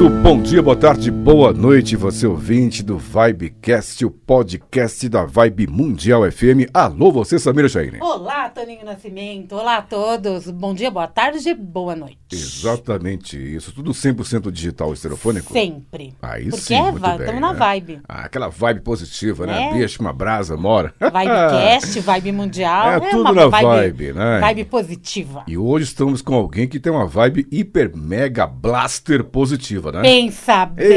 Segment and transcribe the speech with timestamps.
[0.00, 5.66] Muito bom dia, boa tarde, boa noite, você ouvinte do Vibecast, o podcast da Vibe
[5.66, 6.70] Mundial FM.
[6.72, 7.98] Alô, você, Samira Chaine.
[8.00, 9.56] Olá, Toninho Nascimento.
[9.56, 10.48] Olá a todos.
[10.48, 12.16] Bom dia, boa tarde, boa noite.
[12.32, 13.74] Exatamente isso.
[13.74, 15.52] Tudo 100% digital estereofônico?
[15.52, 16.14] Sempre.
[16.22, 17.58] Aí Porque sim, é, muito bem, tamo na né?
[17.58, 18.00] vibe.
[18.08, 19.68] Ah, aquela vibe positiva, né?
[19.68, 19.72] É.
[19.74, 20.94] Deixa uma brasa, mora.
[20.98, 22.92] Vibecast, vibe mundial.
[22.92, 24.40] É tudo uma na vibe, né?
[24.40, 25.44] Vibe positiva.
[25.46, 30.02] E hoje estamos com alguém que tem uma vibe hiper mega blaster positiva, né?
[30.02, 30.88] Pensa Esse,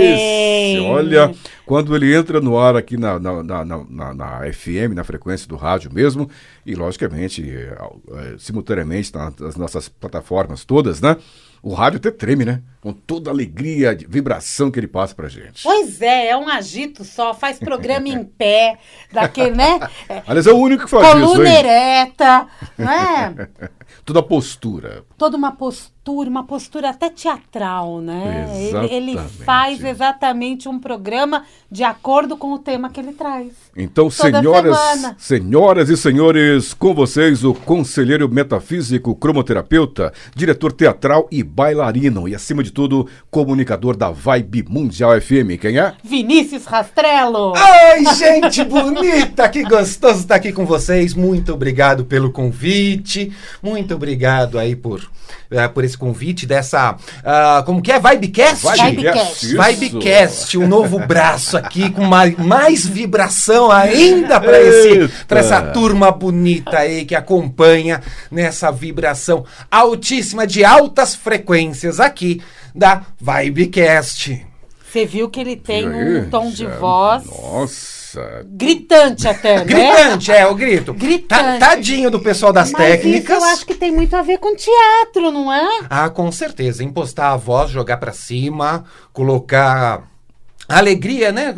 [0.77, 0.89] bem.
[0.89, 1.33] olha,
[1.65, 5.55] quando ele entra no ar aqui na, na, na, na- na- FM, na frequência do
[5.55, 6.29] rádio mesmo,
[6.65, 7.43] e logicamente,
[7.77, 11.17] ao- eh, simultaneamente nas nossas plataformas todas, né?
[11.61, 12.61] O rádio até treme, né?
[12.81, 15.63] Com toda a alegria, de vibração que ele passa pra gente.
[15.63, 18.77] Pois é, é um agito só, faz programa em pé,
[19.13, 19.79] daquele, né?
[20.09, 22.47] É, Aliás, é o único que faz isso, coluna ereta,
[22.77, 23.47] né?
[24.03, 25.05] Toda a postura.
[25.17, 28.47] Toda uma postura, uma postura até teatral, né?
[28.55, 33.53] Ele, ele faz exatamente um programa de acordo com o tema que ele traz.
[33.75, 35.15] Então, Toda senhoras, semana.
[35.17, 42.63] senhoras e senhores, com vocês o conselheiro metafísico, cromoterapeuta, diretor teatral e bailarino e acima
[42.63, 45.59] de tudo, comunicador da Vibe Mundial FM.
[45.59, 45.93] Quem é?
[46.03, 47.53] Vinícius Rastrello!
[47.55, 51.13] Ai, gente bonita, que gostoso estar aqui com vocês.
[51.13, 53.31] Muito obrigado pelo convite.
[53.61, 55.02] Muito obrigado aí por,
[55.51, 56.95] eh, por esse convite dessa.
[57.23, 57.99] ah, como que é?
[57.99, 58.65] Vibecast?
[58.65, 59.45] Vibecast.
[59.47, 67.05] Vibecast, um novo braço aqui com mais, mais vibração ainda para essa turma bonita aí
[67.05, 72.41] que acompanha nessa vibração altíssima de altas frequências aqui
[72.73, 74.45] da Vibecast.
[74.93, 76.19] Você viu que ele tem aí?
[76.19, 77.92] um tom de voz Nossa.
[78.45, 79.65] Gritante até, né?
[79.65, 80.93] Gritante, é, o grito.
[80.93, 81.59] Gritante.
[81.59, 83.37] Ta- Tadinho do pessoal das Mas técnicas.
[83.37, 85.81] isso eu acho que tem muito a ver com teatro, não é?
[85.89, 86.83] Ah, com certeza.
[86.83, 90.03] Impostar a voz, jogar pra cima, colocar
[90.67, 91.53] alegria, né?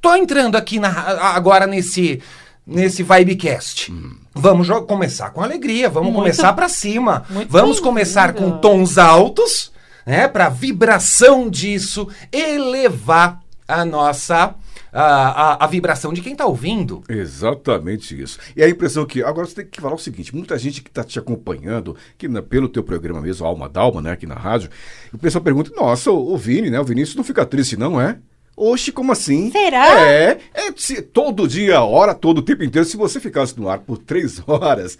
[0.00, 0.90] Tô entrando aqui na-
[1.34, 2.22] agora nesse
[2.70, 3.90] nesse Vibecast.
[4.34, 7.24] Vamos jo- começar com alegria, vamos Muito- começar pra cima.
[7.48, 9.72] Vamos começar com tons altos,
[10.06, 10.28] né?
[10.28, 14.54] Pra vibração disso elevar a nossa
[15.00, 17.02] a, a, a vibração de quem tá ouvindo.
[17.08, 18.38] Exatamente isso.
[18.56, 19.22] E a impressão que.
[19.22, 22.42] Agora você tem que falar o seguinte: muita gente que está te acompanhando, que na-
[22.42, 24.70] pelo teu programa mesmo, Alma Dalma, né, aqui na rádio,
[25.12, 26.80] o pessoal pergunta: nossa, o, o Vini, né?
[26.80, 28.18] O Vinícius não fica triste, não é?
[28.56, 29.52] Oxe, como assim?
[29.52, 30.00] Será?
[30.00, 33.78] É, é se- todo dia, hora, todo o tempo inteiro, se você ficasse no ar
[33.78, 34.98] por três horas.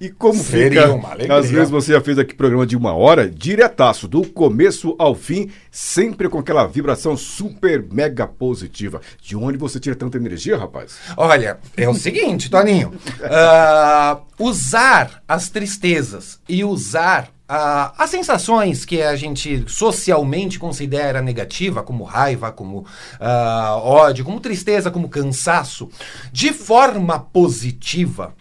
[0.00, 1.36] E como Seria fica, uma alegria.
[1.36, 5.50] às vezes você já fez aqui programa de uma hora, diretaço, do começo ao fim,
[5.72, 9.00] sempre com aquela vibração super mega positiva.
[9.20, 10.98] De onde você tira tanta energia, rapaz?
[11.16, 12.92] Olha, é o seguinte, Toninho.
[13.24, 21.82] Ah, usar as tristezas e usar ah, as sensações que a gente socialmente considera negativa,
[21.82, 22.84] como raiva, como
[23.18, 25.88] ah, ódio, como tristeza, como cansaço,
[26.30, 28.34] de forma positiva,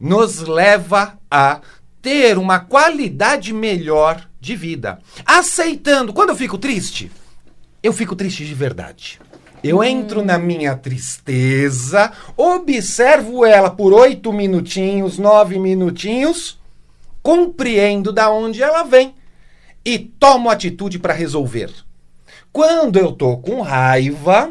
[0.00, 1.60] nos leva a
[2.00, 4.98] ter uma qualidade melhor de vida.
[5.26, 6.14] Aceitando.
[6.14, 7.12] Quando eu fico triste,
[7.82, 9.20] eu fico triste de verdade.
[9.62, 16.58] Eu entro na minha tristeza, observo ela por oito minutinhos, nove minutinhos,
[17.22, 19.14] compreendo da onde ela vem
[19.84, 21.70] e tomo atitude para resolver.
[22.50, 24.50] Quando eu tô com raiva,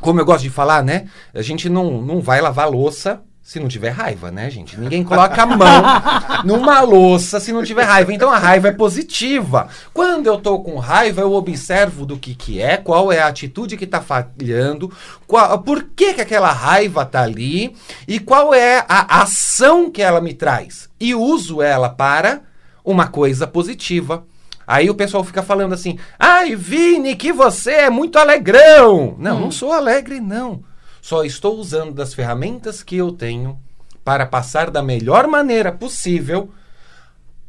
[0.00, 1.08] como eu gosto de falar, né?
[1.32, 4.80] A gente não, não vai lavar louça se não tiver raiva, né, gente?
[4.80, 5.82] Ninguém coloca a mão
[6.46, 8.10] numa louça se não tiver raiva.
[8.10, 9.68] Então a raiva é positiva.
[9.92, 13.76] Quando eu tô com raiva, eu observo do que que é, qual é a atitude
[13.76, 14.90] que tá falhando,
[15.26, 17.76] qual, por que que aquela raiva tá ali
[18.08, 20.88] e qual é a ação que ela me traz.
[20.98, 22.40] E uso ela para
[22.82, 24.24] uma coisa positiva.
[24.66, 29.16] Aí o pessoal fica falando assim: ai, Vini, que você é muito alegrão.
[29.18, 30.62] Não, não sou alegre, não.
[31.04, 33.60] Só estou usando das ferramentas que eu tenho
[34.02, 36.50] para passar da melhor maneira possível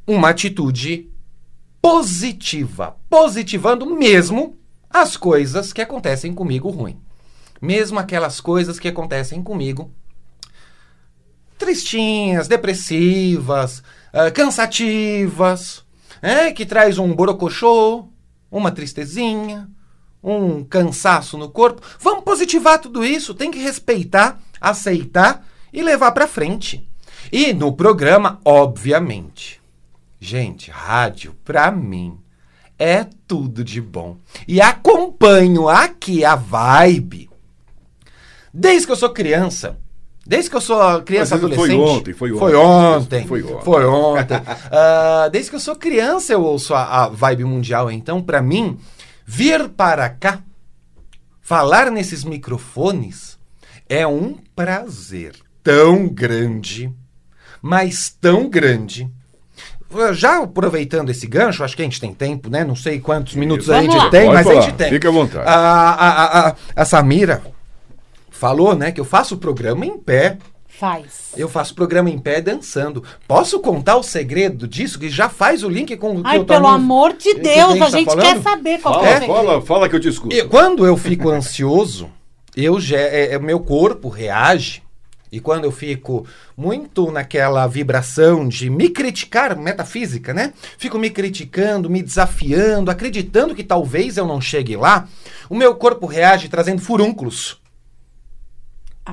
[0.05, 1.09] uma atitude
[1.81, 2.97] positiva.
[3.09, 4.57] Positivando mesmo
[4.89, 6.99] as coisas que acontecem comigo ruim.
[7.61, 9.89] Mesmo aquelas coisas que acontecem comigo
[11.57, 13.81] tristinhas, depressivas,
[14.11, 15.81] ah, cansativas,
[16.21, 18.09] é, que traz um borocochô,
[18.51, 19.69] uma tristezinha,
[20.25, 21.81] um cansaço no corpo.
[21.99, 26.87] Vamos positivar tudo isso, tem que respeitar aceitar e levar para frente.
[27.31, 29.61] E no programa, obviamente.
[30.19, 32.17] Gente, rádio, pra mim,
[32.79, 34.17] é tudo de bom.
[34.47, 37.29] E acompanho aqui a vibe
[38.53, 39.77] desde que eu sou criança.
[40.25, 41.67] Desde que eu sou criança adolescente.
[41.67, 42.39] foi ontem, foi ontem.
[42.39, 43.27] Foi ontem.
[43.27, 43.63] Foi ontem.
[43.63, 44.41] Foi ontem.
[44.71, 47.91] Ah, desde que eu sou criança eu ouço a, a vibe mundial.
[47.91, 48.77] Então, pra mim,
[49.25, 50.39] vir para cá,
[51.41, 53.37] falar nesses microfones,
[53.89, 56.91] é um prazer tão grande,
[57.61, 59.09] mas tão grande.
[60.13, 62.63] Já aproveitando esse gancho, acho que a gente tem tempo, né?
[62.63, 64.09] Não sei quantos minutos a Vamos gente lá.
[64.09, 64.89] tem, Pode mas a falar, gente tem.
[64.89, 65.47] fica à vontade.
[65.47, 67.41] A, a, a, a, a Samira
[68.29, 70.37] falou, né, que eu faço o programa em pé.
[70.77, 71.31] Faz.
[71.37, 73.03] Eu faço programa em pé dançando.
[73.27, 74.99] Posso contar o segredo disso?
[74.99, 77.75] Que já faz o link com o que Ai, eu tô pelo amor de Deus,
[77.75, 78.25] a tá gente falando?
[78.25, 79.33] quer saber qual que é o Fala, segredo.
[79.33, 80.35] fala, fala que eu te escuto.
[80.35, 82.09] E quando eu fico ansioso,
[82.57, 84.83] eu já, é, é, meu corpo reage.
[85.31, 86.25] E quando eu fico
[86.55, 90.53] muito naquela vibração de me criticar, metafísica, né?
[90.77, 95.07] Fico me criticando, me desafiando, acreditando que talvez eu não chegue lá,
[95.49, 97.57] o meu corpo reage trazendo furúnculos.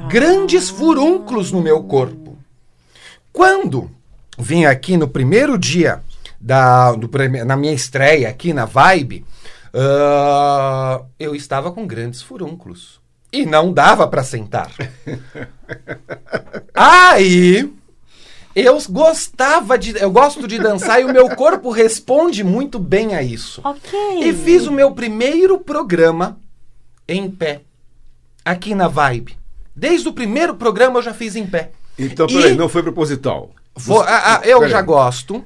[0.09, 2.39] Grandes furúnculos no meu corpo.
[3.33, 3.91] Quando
[4.39, 6.03] vim aqui no primeiro dia
[6.41, 7.11] da, do
[7.45, 9.25] na minha estreia aqui na Vibe,
[9.75, 13.01] ah, eu estava com grandes furúnculos.
[13.33, 14.71] E não dava para sentar.
[16.75, 17.73] Aí
[18.55, 19.97] eu gostava de.
[19.99, 23.63] Eu gosto de dançar e o meu corpo responde muito bem a isso.
[23.65, 23.99] Ok.
[24.23, 26.39] E fiz o meu primeiro programa
[27.09, 27.63] em pé.
[28.45, 29.42] Aqui na Vibe.
[29.75, 31.71] Desde o primeiro programa eu já fiz em pé.
[31.99, 33.51] Então, E- peraí, não foi proposital.
[33.77, 34.73] Vou- Você- ah, ah, eu peraí.
[34.73, 35.45] já gosto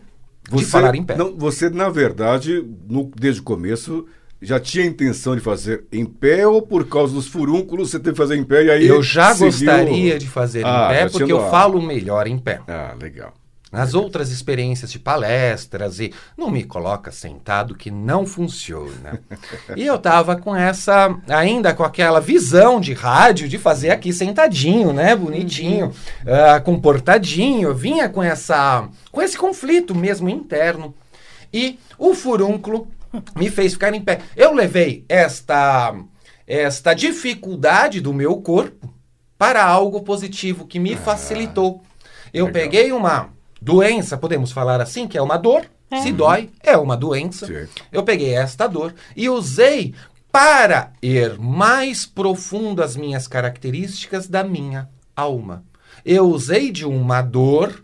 [0.51, 1.17] de Você- falar em pé.
[1.17, 4.07] Não, você, na verdade, no- desde o começo,
[4.43, 8.17] já tinha intenção de fazer em pé ou por causa dos furúnculos você teve que
[8.19, 8.87] fazer em pé e aí.
[8.87, 12.61] eu já seguiu- gostaria de fazer Ah, em pé porque eu falo melhor em pé.
[12.69, 13.33] Ah, legal.
[13.77, 19.21] Nas outras experiências de palestras e não me coloca sentado que não funciona.
[19.77, 24.95] e eu tava com essa, ainda com aquela visão de rádio de fazer aqui sentadinho,
[24.95, 25.93] né, bonitinho,
[26.27, 27.69] ah, comportadinho.
[27.69, 30.95] Eu vinha com essa, com esse conflito mesmo interno.
[31.53, 32.89] E o furúnculo
[33.37, 34.21] me fez ficar em pé.
[34.35, 35.95] Eu levei esta
[36.47, 38.89] esta dificuldade do meu corpo
[39.37, 41.83] para algo positivo que me facilitou.
[42.33, 42.63] Eu legal.
[42.63, 45.67] peguei uma doença, podemos falar assim, que é uma dor.
[45.91, 46.03] É.
[46.03, 47.47] Se dói, é uma doença.
[47.47, 47.69] Sim.
[47.93, 49.95] Eu peguei esta dor e usei
[50.33, 55.65] para ir mais profundo as minhas características da minha alma.
[56.05, 57.83] Eu usei de uma dor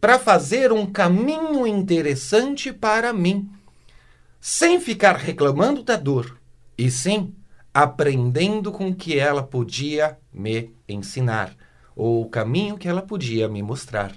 [0.00, 3.48] para fazer um caminho interessante para mim,
[4.40, 6.36] sem ficar reclamando da dor,
[6.76, 7.34] e sim
[7.72, 11.54] aprendendo com o que ela podia me ensinar,
[11.96, 14.12] ou o caminho que ela podia me mostrar.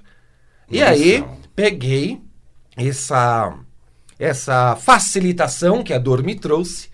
[0.69, 1.23] E aí,
[1.55, 2.21] peguei
[2.75, 3.57] essa,
[4.19, 6.89] essa facilitação que a dor me trouxe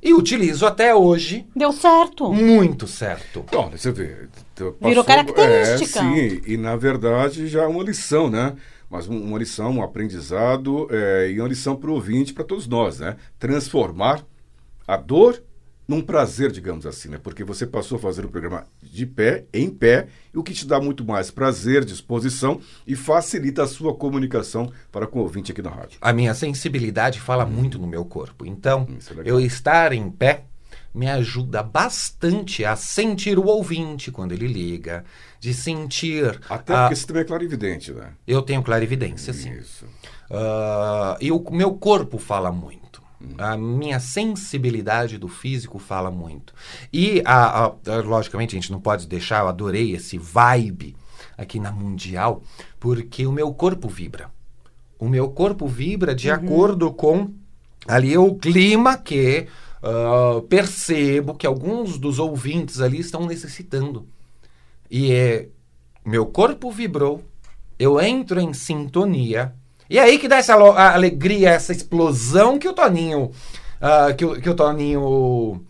[0.00, 2.32] e utilizo até hoje Deu certo.
[2.32, 3.44] muito certo.
[3.50, 4.28] Bom, você vê.
[4.52, 5.98] então, Virou característica.
[6.00, 8.54] É, sim, e na verdade já é uma lição, né?
[8.88, 12.66] Mas um- uma lição, um aprendizado é, e uma lição para o ouvinte, para todos
[12.68, 13.16] nós, né?
[13.38, 14.24] Transformar
[14.86, 15.42] a dor
[15.88, 17.18] num prazer, digamos assim, né?
[17.20, 20.78] Porque você passou a fazer o programa de pé, em pé, o que te dá
[20.78, 25.70] muito mais prazer, disposição e facilita a sua comunicação para com o ouvinte aqui na
[25.70, 25.96] rádio.
[26.02, 28.44] A minha sensibilidade fala muito no meu corpo.
[28.44, 30.44] Então, Isso é eu estar em pé
[30.94, 35.04] me ajuda bastante a sentir o ouvinte quando ele liga,
[35.38, 36.38] de sentir.
[36.50, 38.12] Até a- porque você também é clarividente, né?
[38.26, 39.52] Eu tenho clarividência, sim.
[39.52, 39.86] Isso.
[40.30, 42.77] Ah, e o meu corpo fala muito.
[43.36, 46.54] A minha sensibilidade do físico fala muito.
[46.92, 47.72] E, a, a-
[48.04, 50.94] logicamente, a gente não pode deixar, eu adorei esse vibe
[51.36, 52.42] aqui na Mundial,
[52.78, 54.30] porque o meu corpo vibra.
[54.98, 57.30] O meu corpo vibra de acordo com
[57.86, 59.46] ali o clima que
[59.82, 64.06] ah, percebo que alguns dos ouvintes ali estão necessitando.
[64.90, 65.48] E é,
[66.04, 67.22] meu corpo vibrou,
[67.78, 69.54] eu entro em sintonia.
[69.90, 73.30] E aí que dá essa alegria, essa explosão que o Toninho.
[73.80, 75.62] ah, que, o- que o Toninho.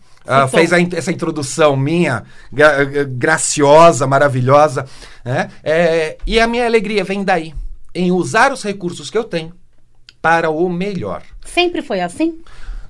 [0.45, 0.47] Citou.
[0.49, 2.23] fez in- essa introdução minha,
[2.53, 4.85] gra- gra- graciosa, maravilhosa.
[5.25, 5.49] né?
[5.63, 7.53] É, e a minha alegria vem daí,
[7.95, 9.53] em usar os recursos que eu tenho
[10.21, 11.23] para o melhor.
[11.45, 12.39] Sempre foi assim?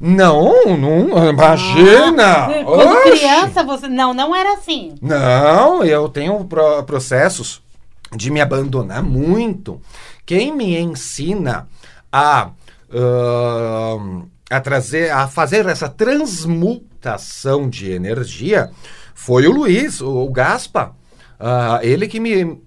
[0.02, 2.46] Não, não, imagina!
[2.48, 3.12] Ah, Quando Oxe!
[3.20, 3.88] criança, você.
[3.88, 4.96] Não, não era assim.
[5.02, 7.62] Não, eu tenho pro- processos
[8.16, 9.80] de me abandonar muito.
[10.30, 11.68] Quem me ensina
[12.12, 12.52] a,
[12.94, 18.70] ahn, a trazer, a fazer essa transmutação de energia
[19.16, 20.96] foi o Luiz, o, o Gaspa.
[21.40, 22.60] Ah, ele que me,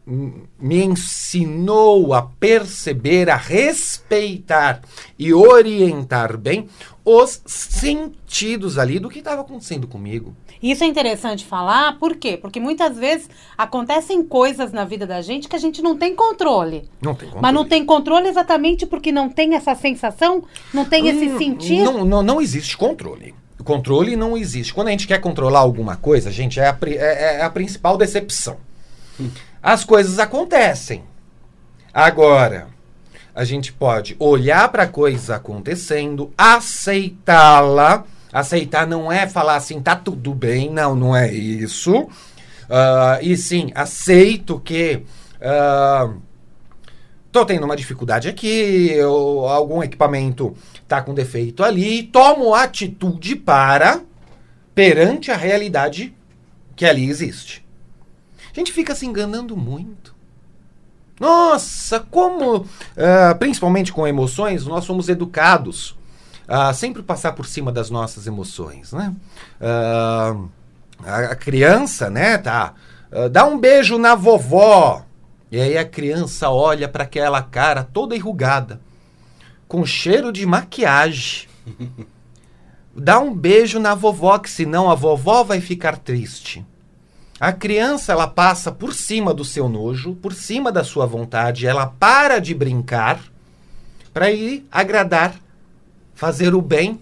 [0.59, 4.81] me ensinou a perceber, a respeitar
[5.19, 6.69] e orientar bem
[7.05, 10.35] os sentidos ali do que estava acontecendo comigo.
[10.63, 12.37] Isso é interessante falar, por quê?
[12.37, 16.89] Porque muitas vezes acontecem coisas na vida da gente que a gente não tem controle.
[17.01, 17.43] Não tem controle.
[17.43, 21.85] Mas não tem controle exatamente porque não tem essa sensação, não tem esse Hum, sentido.
[21.85, 23.35] Não, não, não existe controle.
[23.63, 24.75] O controle não existe.
[24.75, 27.97] Quando a gente quer controlar alguma coisa, gente, é a, pri- é- é a principal
[27.97, 28.57] decepção.
[29.63, 31.05] As coisas acontecem.
[31.95, 32.67] Agora,
[33.33, 38.03] a gente pode olhar para a coisa acontecendo, aceitá-la.
[38.33, 40.69] Aceitar não é falar assim, tá tudo bem.
[40.69, 42.09] Não, não é isso.
[42.69, 45.05] Ah, e sim, aceito que.
[45.41, 46.11] ah,
[47.31, 50.53] tô tendo uma dificuldade aqui, ou algum equipamento
[50.93, 54.03] tá com defeito ali, tomo atitude para
[54.75, 56.15] perante a realidade
[56.77, 57.65] que ali existe.
[58.55, 60.15] A gente fica se enganando muito.
[61.19, 65.97] Nossa, como, ah, principalmente com emoções, nós somos educados
[66.47, 69.15] a sempre passar por cima das nossas emoções, né?
[69.61, 70.37] Ah,
[71.05, 72.75] a criança, né, tá?
[73.11, 75.07] ah, dá um beijo na vovó.
[75.51, 78.81] E aí a criança olha para aquela cara toda enrugada,
[79.73, 81.49] com cheiro de maquiagem.
[82.95, 86.63] Dá um beijo na vovó, que senão a vovó vai ficar triste.
[87.41, 91.87] A criança, ela passa por cima do seu nojo, por cima da sua vontade, ela
[91.87, 93.19] para de brincar
[94.13, 95.41] para ir agradar,
[96.15, 97.01] fazer o bem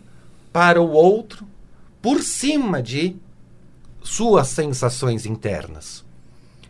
[0.52, 1.44] para o outro,
[2.00, 3.16] por cima de
[4.00, 6.04] suas sensações internas.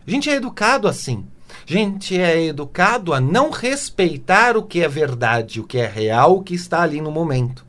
[0.07, 1.23] A gente é educado assim.
[1.67, 6.37] A gente é educado a não respeitar o que é verdade, o que é real,
[6.37, 7.65] o que está ali no momento.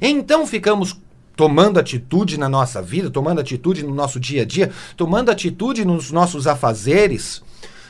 [0.00, 1.00] Então ficamos
[1.36, 6.10] tomando atitude na nossa vida, tomando atitude no nosso dia a dia, tomando atitude nos
[6.10, 7.42] nossos afazeres,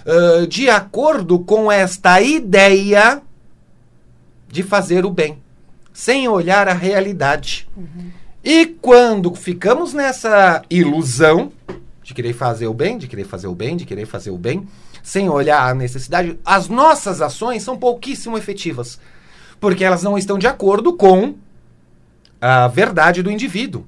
[0.07, 3.23] ãh, de acordo com esta ideia
[4.49, 5.38] de fazer o bem,
[5.93, 7.69] sem olhar a realidade.
[8.43, 11.52] E quando ficamos nessa ilusão
[12.02, 14.66] de querer fazer o bem, de querer fazer o bem, de querer fazer o bem,
[15.07, 18.99] sem olhar a necessidade, as nossas ações são pouquíssimo efetivas,
[19.61, 21.35] porque elas não estão de acordo com
[22.41, 23.87] a verdade do indivíduo.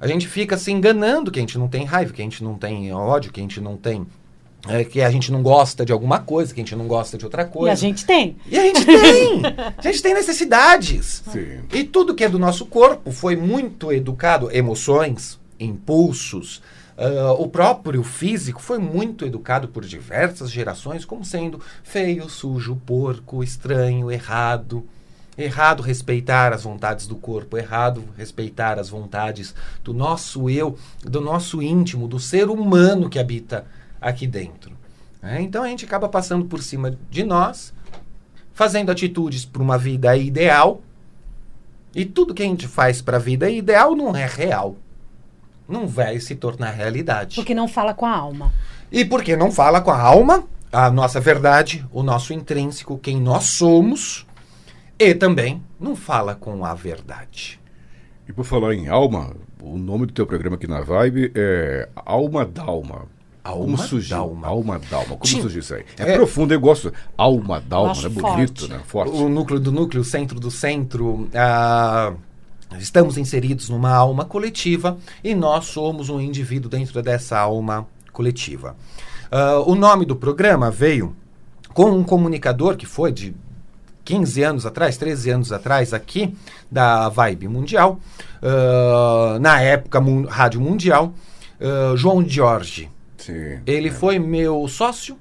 [0.00, 2.54] A gente fica se enganando que a gente não tem raiva, que a gente não
[2.54, 4.06] tem ódio, que a gente não tem.
[4.66, 7.26] é, que a gente não gosta de alguma coisa, que a gente não gosta de
[7.26, 7.72] outra E coisa.
[7.72, 8.36] a gente tem.
[8.46, 9.42] E a gente tem!
[9.76, 11.22] a gente tem necessidades.
[11.30, 11.60] Sim.
[11.70, 16.62] E tudo que é do nosso corpo foi muito educado, emoções, impulsos.
[16.96, 23.44] Ah, o próprio físico foi muito educado por diversas gerações como sendo feio, sujo, porco,
[23.44, 24.84] estranho, errado.
[25.38, 31.60] Errado respeitar as vontades do corpo, errado respeitar as vontades do nosso eu, do nosso
[31.60, 33.66] íntimo, do ser humano que habita
[34.00, 34.72] aqui dentro.
[35.20, 35.42] né?
[35.42, 37.74] Então a gente acaba passando por cima de nós,
[38.54, 40.80] fazendo atitudes para uma vida ideal,
[41.94, 44.76] e tudo que a gente faz para a vida ideal não é real.
[45.68, 47.34] Não vai se tornar realidade.
[47.36, 48.52] Porque não fala com a alma.
[48.90, 53.44] E porque não fala com a alma, a nossa verdade, o nosso intrínseco, quem nós
[53.44, 54.26] somos,
[54.98, 57.60] e também não fala com a verdade.
[58.28, 62.44] E por falar em alma, o nome do teu programa aqui na Vibe é Alma
[62.44, 63.06] Dalma.
[63.44, 64.16] Alma Como surgiu?
[64.16, 64.48] Dalma.
[64.48, 65.16] Alma Dalma.
[65.16, 65.84] Como surgiu isso aí?
[65.98, 66.92] É, É- profundo, eu gosto.
[67.16, 68.08] Alma Dalma, né?
[68.08, 68.68] Bonito, forte.
[68.68, 68.80] né?
[68.84, 69.12] Forte.
[69.16, 71.28] O núcleo do núcleo, o centro do centro.
[71.34, 72.12] ah,
[72.78, 78.76] estamos inseridos numa alma coletiva e nós somos um indivíduo dentro dessa alma coletiva.
[79.30, 81.14] Ah, o nome do programa veio
[81.72, 83.34] com um comunicador que foi de
[84.04, 86.34] 15 anos atrás, 13 anos atrás, aqui,
[86.70, 87.98] da Vibe Mundial,
[88.42, 91.12] ah, na época mun- Rádio Mundial,
[91.60, 92.90] ah, João Jorge.
[93.18, 93.58] Sim.
[93.66, 95.18] Ele foi meu sócio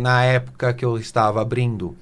[0.00, 1.94] na época que eu estava abrindo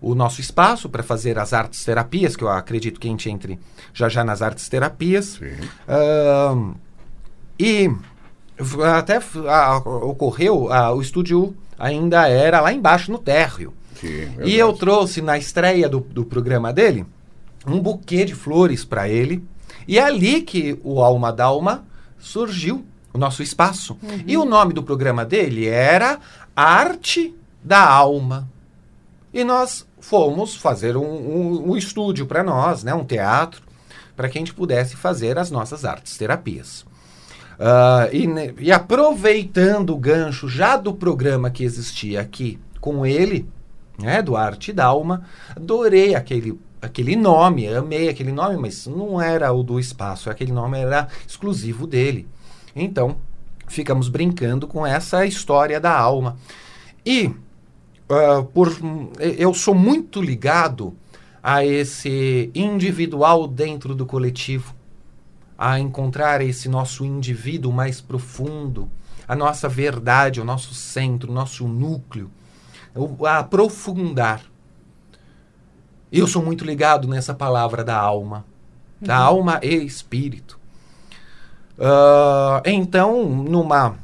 [0.00, 3.58] o nosso espaço para fazer as artes terapias, que eu acredito que a gente entre
[3.92, 5.38] já já nas artes terapias.
[5.38, 5.68] Sim.
[5.88, 6.72] Ahn,
[7.58, 7.90] e
[8.96, 9.18] até
[9.84, 13.72] ocorreu, o estúdio ainda era lá embaixo no térreo.
[14.00, 14.54] Sim, E verdade.
[14.56, 17.04] eu trouxe na estreia do, do programa dele
[17.66, 19.44] um buquê de flores para ele.
[19.86, 21.84] E é ali que o Alma Dalma
[22.18, 23.98] surgiu, o nosso espaço.
[24.26, 26.18] E o nome do programa dele era
[26.54, 28.48] Arte da Alma.
[29.32, 33.62] E nós fomos fazer um, um, um estúdio para nós, né, um teatro,
[34.16, 36.84] para que a gente pudesse fazer as nossas artes terapias.
[37.62, 38.26] Ah, e,
[38.58, 43.46] e aproveitando o gancho já do programa que existia aqui com ele,
[43.98, 49.52] né, do Arte da Alma, adorei aquele, aquele nome, amei aquele nome, mas não era
[49.52, 52.26] o do espaço, aquele nome era exclusivo dele.
[52.74, 53.16] Então,
[53.68, 56.38] ficamos brincando com essa história da alma.
[57.04, 57.30] E
[58.10, 58.76] uh, por,
[59.18, 60.94] eu sou muito ligado
[61.42, 64.74] a esse individual dentro do coletivo,
[65.56, 68.90] a encontrar esse nosso indivíduo mais profundo,
[69.26, 72.30] a nossa verdade, o nosso centro, o nosso núcleo,
[73.26, 74.42] a aprofundar.
[76.12, 78.44] Eu sou muito ligado nessa palavra da alma,
[79.00, 79.26] da uhum.
[79.26, 80.58] alma e espírito.
[81.78, 83.96] Uh, então, numa,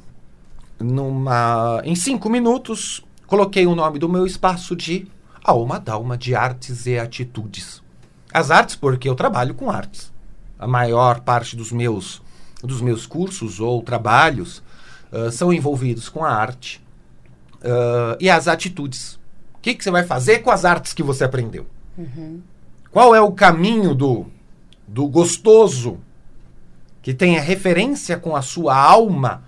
[0.79, 5.07] numa, em cinco minutos, coloquei o nome do meu espaço de
[5.43, 7.83] Alma Dalma de Artes e Atitudes.
[8.33, 10.13] As artes, porque eu trabalho com artes.
[10.59, 12.23] A maior parte dos meus,
[12.63, 14.63] dos meus cursos ou trabalhos
[15.13, 16.85] uh, são envolvidos com a arte.
[17.57, 19.15] Uh, e as atitudes.
[19.55, 21.67] O que, que você vai fazer com as artes que você aprendeu?
[21.97, 22.41] Uhum.
[22.91, 24.27] Qual é o caminho do,
[24.87, 25.99] do gostoso
[27.03, 29.45] que tenha referência com a sua alma,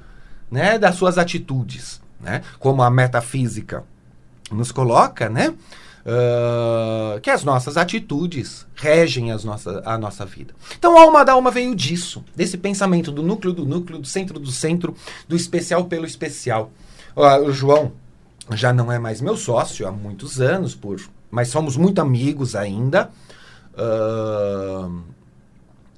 [0.50, 3.84] né, das suas atitudes, né, como a metafísica
[4.50, 10.54] nos coloca, né, uh, que as nossas atitudes regem as nossa, a nossa vida.
[10.78, 14.38] Então, a alma da alma veio disso, desse pensamento do núcleo do núcleo, do centro
[14.38, 14.94] do centro,
[15.28, 16.70] do especial pelo especial.
[17.16, 17.92] Uh, o João
[18.52, 23.10] já não é mais meu sócio há muitos anos, por, mas somos muito amigos ainda.
[23.74, 25.02] Uh,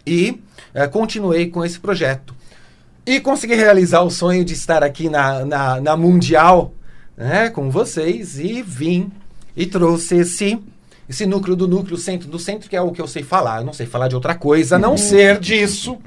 [0.06, 0.40] e
[0.74, 2.34] é, continuei com esse projeto.
[3.10, 6.72] E consegui realizar o sonho de estar aqui na, na, na Mundial
[7.16, 9.10] né, com vocês e vim
[9.56, 10.62] e trouxe esse,
[11.08, 13.62] esse núcleo do núcleo, centro do centro, que é o que eu sei falar.
[13.62, 14.96] Eu não sei falar de outra coisa a não uhum.
[14.96, 15.98] ser disso,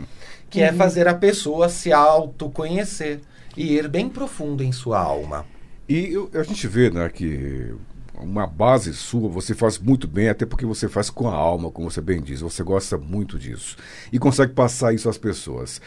[0.50, 0.77] que é uhum.
[0.77, 3.19] fazer a pessoa se autoconhecer
[3.57, 5.45] e ir bem profundo em sua alma.
[5.89, 7.74] E eu, a gente vê né, que
[8.20, 11.89] uma base sua, você faz muito bem, até porque você faz com a alma, como
[11.89, 13.75] você bem diz, você gosta muito disso.
[14.12, 15.82] E consegue passar isso às pessoas.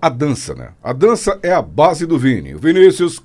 [0.00, 0.72] A dança, né?
[0.82, 2.54] A dança é a base do Vini.
[2.54, 3.20] O Vinícius,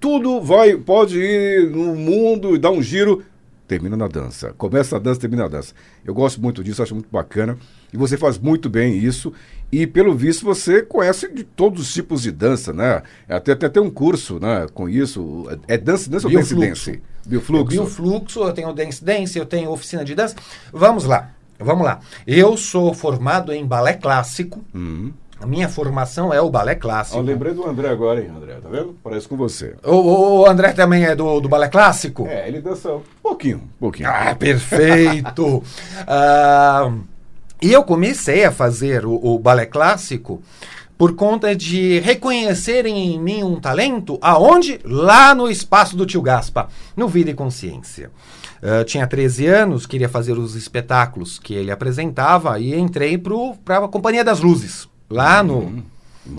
[0.00, 3.22] tudo vai, pode ir no mundo e dar um giro,
[3.68, 4.54] termina na dança.
[4.56, 5.74] Começa a dança, termina a dança.
[6.04, 7.56] Eu gosto muito disso, acho muito bacana.
[7.92, 9.32] E você faz muito bem isso.
[9.70, 13.02] E pelo visto você conhece de todos os tipos de dança, né?
[13.28, 15.46] Até até tem um curso, né, com isso.
[15.68, 17.02] É dança, dança ou dance dance?
[17.26, 17.74] Biofluxo.
[17.74, 20.34] É biofluxo, eu tenho dance dance, eu tenho oficina de dança.
[20.72, 21.30] Vamos lá.
[21.58, 22.00] Vamos lá.
[22.26, 24.64] Eu sou formado em balé clássico.
[24.74, 25.12] Uhum.
[25.40, 27.18] A minha formação é o balé clássico.
[27.18, 28.54] Eu lembrei do André agora, hein, André?
[28.54, 28.96] Tá vendo?
[29.04, 29.76] Parece com você.
[29.84, 32.26] O, o André também é do, do balé clássico?
[32.26, 34.08] É, ele dança um pouquinho, um pouquinho.
[34.08, 35.58] Ah, perfeito!
[35.58, 37.00] uh,
[37.62, 40.42] e eu comecei a fazer o, o balé clássico
[40.98, 44.80] por conta de reconhecerem em mim um talento, aonde?
[44.84, 48.10] Lá no espaço do tio Gaspa, no Vida e Consciência.
[48.60, 53.16] Uh, tinha 13 anos, queria fazer os espetáculos que ele apresentava e entrei
[53.64, 55.82] para a Companhia das Luzes, lá no, hum,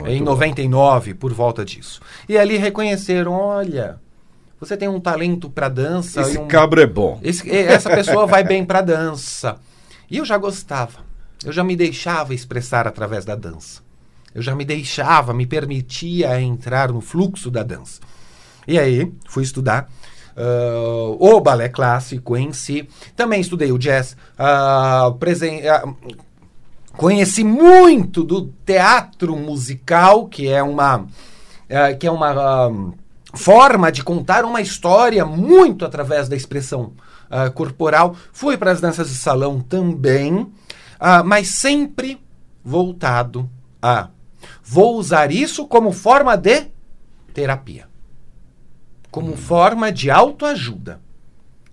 [0.05, 1.19] em 99, bom.
[1.19, 2.01] por volta disso.
[2.27, 3.99] E ali reconheceram, olha,
[4.59, 6.21] você tem um talento para dança.
[6.21, 7.19] Esse um, cabra é bom.
[7.23, 9.57] Esse, essa pessoa vai bem para dança.
[10.09, 10.99] E eu já gostava.
[11.45, 13.81] Eu já me deixava expressar através da dança.
[14.35, 18.01] Eu já me deixava, me permitia entrar no fluxo da dança.
[18.67, 19.89] E aí, fui estudar
[20.35, 22.87] uh, o balé clássico em si.
[23.15, 24.15] Também estudei o jazz.
[24.37, 25.95] Uh, presen uh,
[26.99, 31.07] conheci muito do teatro musical, que é uma,
[31.99, 32.71] que é uma
[33.33, 36.93] forma de contar uma história muito através da expressão
[37.55, 38.15] corporal.
[38.33, 40.51] Fui para as danças de salão também,
[41.23, 42.21] mas sempre
[42.63, 43.49] voltado
[43.81, 44.09] a
[44.63, 46.67] Vou usar isso como forma de
[47.33, 47.87] terapia,
[49.09, 49.37] como hum.
[49.37, 51.01] forma de autoajuda.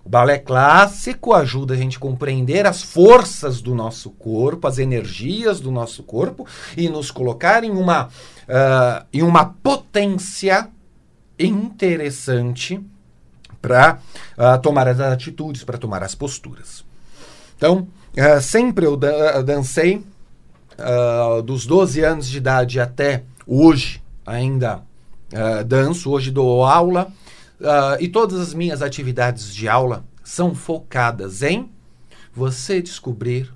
[0.07, 5.59] O balé clássico ajuda a gente a compreender as forças do nosso corpo, as energias
[5.59, 10.69] do nosso corpo e nos colocar em uma, uh, em uma potência
[11.37, 12.79] interessante
[13.61, 13.99] para
[14.37, 16.85] uh, ah, tomar as atitudes, para tomar as posturas.
[17.57, 19.97] Então, uh, sempre eu dancei
[20.79, 24.81] uh, dos 12 anos de idade até hoje, ainda
[25.65, 27.11] danço, hoje dou aula,
[27.61, 31.69] uh, e todas as minhas atividades de aula são focadas em
[32.33, 33.51] você descobrir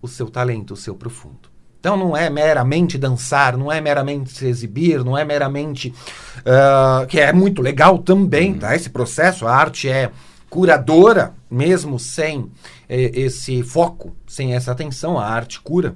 [0.00, 1.54] o seu talento, o seu profundo.
[1.78, 5.94] Então não é meramente dançar, não é meramente se exibir, não é meramente.
[6.38, 8.58] Uh, que é muito legal também, uhum.
[8.58, 8.74] tá?
[8.74, 10.10] Esse processo, a arte é
[10.48, 12.50] curadora, mesmo sem
[12.88, 15.94] eh, esse foco, sem essa atenção, a arte cura.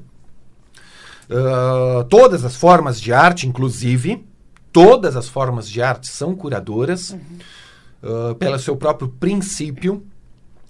[1.30, 4.26] Uh, todas as formas de arte, inclusive,
[4.86, 7.18] todas as formas de arte são curadoras uhum.
[8.02, 10.02] uh, pelo seu próprio princípio,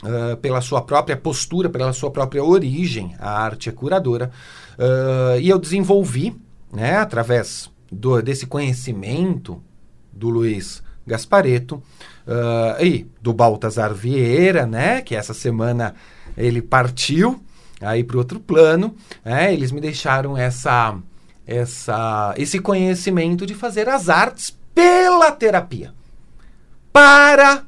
[0.03, 3.15] uh, pela sua própria postura, pela sua própria origem.
[3.19, 4.31] A arte é curadora.
[5.41, 6.35] e eu desenvolvi,
[6.73, 9.61] né, através do- desse conhecimento
[10.13, 11.83] do Luiz Gaspareto
[12.81, 15.01] e do Baltazar Vieira, né?
[15.01, 15.95] Que essa semana
[16.37, 17.41] ele partiu
[17.81, 18.95] aí para outro plano.
[19.25, 20.97] né, eles me deixaram essa,
[21.49, 25.95] essa, esse conhecimento de fazer as artes pela terapia
[26.93, 27.65] para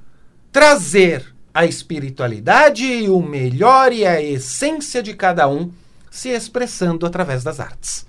[0.52, 5.72] trazer a espiritualidade e o melhor e a essência de cada um
[6.10, 8.06] se expressando através das artes,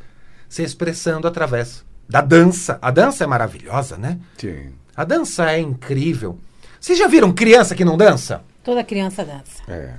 [0.50, 2.78] se expressando através da dança.
[2.82, 4.20] A dança é maravilhosa, né?
[4.38, 4.74] Sim.
[4.96, 6.38] A dança é incrível.
[6.80, 8.44] Vocês já viram criança que não dança?
[8.64, 9.64] Toda criança dança.
[9.68, 9.94] É.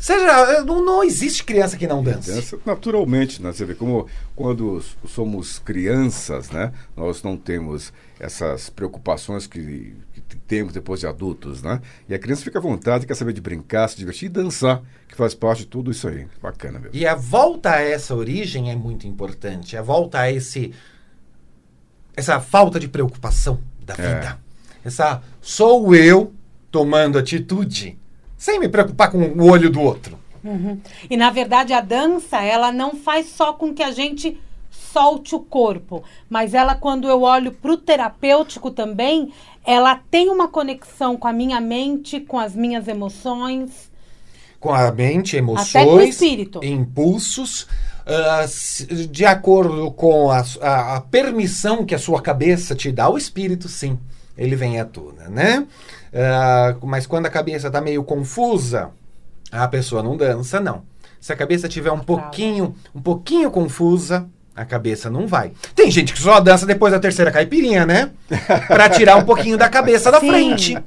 [0.00, 2.32] Você já- não, não existe criança que não dança.
[2.34, 3.52] Dança naturalmente, né?
[3.52, 6.72] Você vê como quando somos crianças, né?
[6.96, 9.94] Nós não temos essas preocupações que,
[10.26, 11.82] que temos depois de adultos, né?
[12.08, 15.14] E a criança fica à vontade, quer saber de brincar, se divertir e dançar, que
[15.14, 16.26] faz parte de tudo isso aí.
[16.40, 16.96] Bacana mesmo.
[16.96, 19.76] E a volta a essa origem é muito importante.
[19.76, 20.72] A volta a esse
[22.16, 23.96] essa falta de preocupação da É.
[23.96, 24.38] vida.
[24.82, 26.32] Essa sou eu
[26.70, 27.98] tomando atitude
[28.40, 30.18] sem me preocupar com o olho do outro.
[31.10, 35.40] E na verdade a dança, ela não faz só com que a gente solte o
[35.40, 39.30] corpo, mas ela quando eu olho pro terapêutico também,
[39.62, 43.90] ela tem uma conexão com a minha mente, com as minhas emoções.
[44.58, 46.64] com a mente, emoções, Até com o espírito.
[46.64, 47.66] impulsos,
[48.48, 53.16] se- de acordo com a, a- a permissão que a sua cabeça te dá, o
[53.18, 53.98] espírito, sim,
[54.40, 55.66] ele vem à tona, né?
[56.12, 58.90] Ah, mas quando a cabeça está meio confusa,
[59.52, 60.82] a pessoa não dança, não.
[61.20, 64.26] Se a cabeça tiver um pouquinho, um pouquinho confusa,
[64.56, 65.52] a cabeça não vai.
[65.74, 68.10] Tem gente que só dança depois da terceira caipirinha, né?
[68.66, 70.28] Pra tirar um pouquinho da cabeça da Sim.
[70.28, 70.78] frente.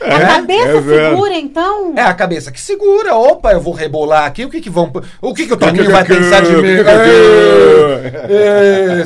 [0.00, 0.26] A É?
[0.26, 1.94] cabeça É segura, então.
[1.96, 3.14] É a cabeça que segura.
[3.14, 4.44] Opa, eu vou rebolar aqui.
[4.44, 4.90] O que que vão.
[5.20, 6.78] O que que o Toninho que vai pensar de mim?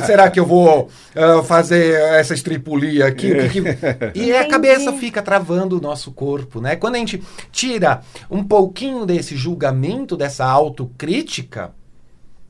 [0.05, 3.31] será que eu vou ah, fazer essa estripulia aqui?
[3.31, 3.77] O que que-
[4.19, 6.75] E a cabeça fica travando o nosso corpo, né?
[6.75, 11.71] Quando a gente tira um pouquinho desse julgamento, dessa autocrítica,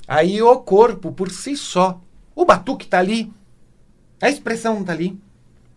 [0.08, 2.00] aí o corpo por si só,
[2.36, 3.32] o batuque tá ali,
[4.22, 5.18] a expressão tá ali,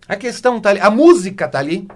[0.06, 1.88] a questão tá ali, a música tá ali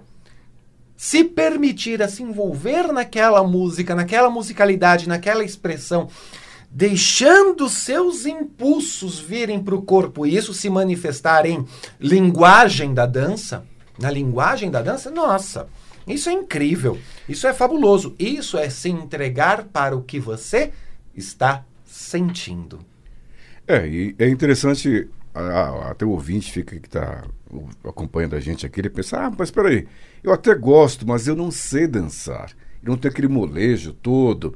[1.03, 6.09] se permitir a se envolver naquela música, naquela musicalidade, naquela expressão,
[6.71, 11.67] deixando seus impulsos virem para o corpo e isso se manifestar em
[11.99, 13.65] linguagem da dança,
[13.99, 15.67] na linguagem da dança, nossa,
[16.07, 16.97] isso é incrível,
[17.29, 20.71] isso é fabuloso, isso é se entregar para o que você
[21.17, 22.79] está sentindo.
[23.67, 25.09] É, e é interessante,
[25.91, 27.25] até o ouvinte fica que está
[27.85, 29.87] acompanhando a gente aqui, ele pensa, ah, mas espera aí,
[30.23, 32.51] eu até gosto, mas eu não sei dançar.
[32.83, 34.55] Eu não tenho aquele molejo todo.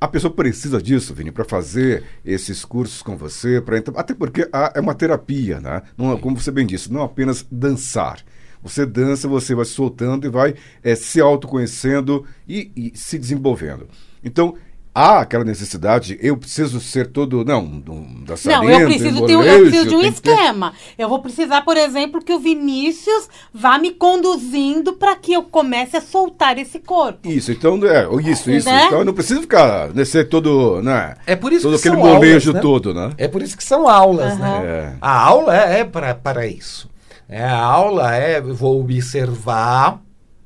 [0.00, 4.72] A pessoa precisa disso, Vini, para fazer esses cursos com você, entrar- até porque ah,
[4.74, 5.82] é uma terapia, né?
[5.96, 8.18] Não, é- como você bem disse, não apenas dançar.
[8.62, 13.88] Você dança, você vai se soltando e vai eh, se autoconhecendo e, e se desenvolvendo.
[14.22, 14.56] Então,
[14.94, 19.42] há aquela necessidade, eu preciso ser todo, não, um dançarino, Não, eu preciso, ter um,
[19.42, 20.72] eu preciso de um que esquema.
[20.96, 25.96] Eu vou precisar, por exemplo, que o Vinícius vá me conduzindo para que eu comece
[25.96, 27.28] a soltar esse corpo.
[27.28, 28.68] Isso, então, é, isso, isso.
[28.68, 28.86] Né?
[28.86, 31.16] Então eu não preciso ficar, né, ser todo, né?
[31.26, 32.60] É por isso todo que aquele são molejo aulas, né?
[32.60, 33.12] todo, né?
[33.18, 34.48] É por isso que são aulas, né?
[34.48, 34.64] Aham.
[34.64, 34.92] É.
[35.00, 36.88] A aula é, é para, para isso.
[37.28, 40.00] É, a aula é, eu vou observar,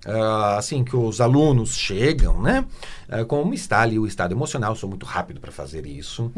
[0.07, 2.65] ah, assim, que os alunos chegam, né?
[3.09, 6.31] Ah, como está ali o estado emocional, sou muito rápido para fazer isso.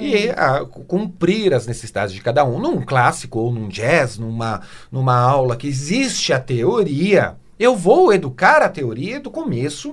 [0.00, 2.58] E ah, cu- cumprir as necessidades de cada um.
[2.58, 8.62] Num clássico ou num jazz, numa, numa aula que existe a teoria, eu vou educar
[8.62, 9.90] a teoria do começo,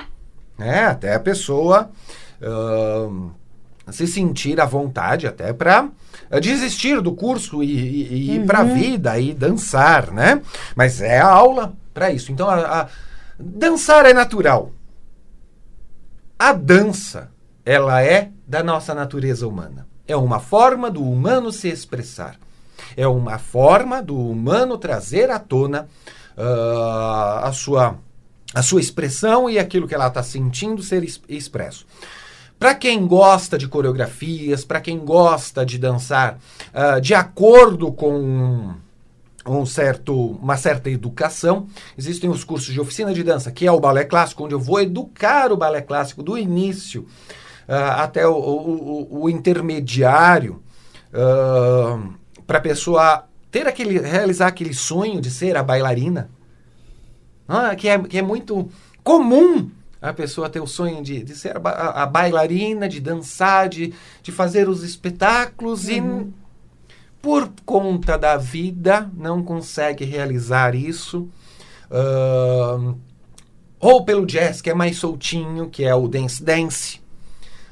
[0.58, 0.86] né?
[0.86, 1.90] Até a pessoa.
[3.92, 5.90] se sentir à vontade até para
[6.40, 10.42] desistir do curso e, e- e ir para a vida e dançar, né?
[10.76, 12.32] Mas é a aula para isso.
[12.32, 12.88] Então, a- a-
[13.40, 14.72] dançar é natural.
[16.38, 17.32] A dança,
[17.66, 19.88] ela é da nossa natureza humana.
[20.08, 22.36] É uma forma do humano se expressar.
[22.98, 25.88] É uma forma do humano trazer à tona
[26.38, 27.98] ah, a, sua,
[28.54, 31.86] a sua expressão e aquilo que ela está sentindo ser es- expresso.
[32.58, 36.40] Para quem gosta de coreografias, para quem gosta de dançar
[36.74, 38.74] ah, de acordo com
[39.46, 43.80] um certo, uma certa educação, existem os cursos de oficina de dança, que é o
[43.80, 47.06] balé clássico, onde eu vou educar o balé clássico do início
[47.68, 50.62] ah, até o, o- o- intermediário,
[52.46, 56.30] para a pessoa ter aquele, realizar aquele sonho de ser a bailarina.
[57.48, 58.70] Ah, que, é, que é muito
[59.04, 59.70] comum
[60.02, 63.94] a pessoa ter o sonho de, de ser a, a- a bailarina, de dançar, de,
[64.22, 66.00] de fazer os espetáculos e
[67.22, 71.28] por conta da vida, não consegue realizar isso.
[71.92, 72.98] Uh,
[73.80, 77.00] ou pelo jazz, que é mais soltinho, que é o dance dance,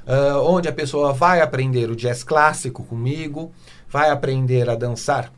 [0.07, 3.51] uh, onde a pessoa vai aprender o jazz clássico comigo,
[3.89, 5.31] vai aprender a dançar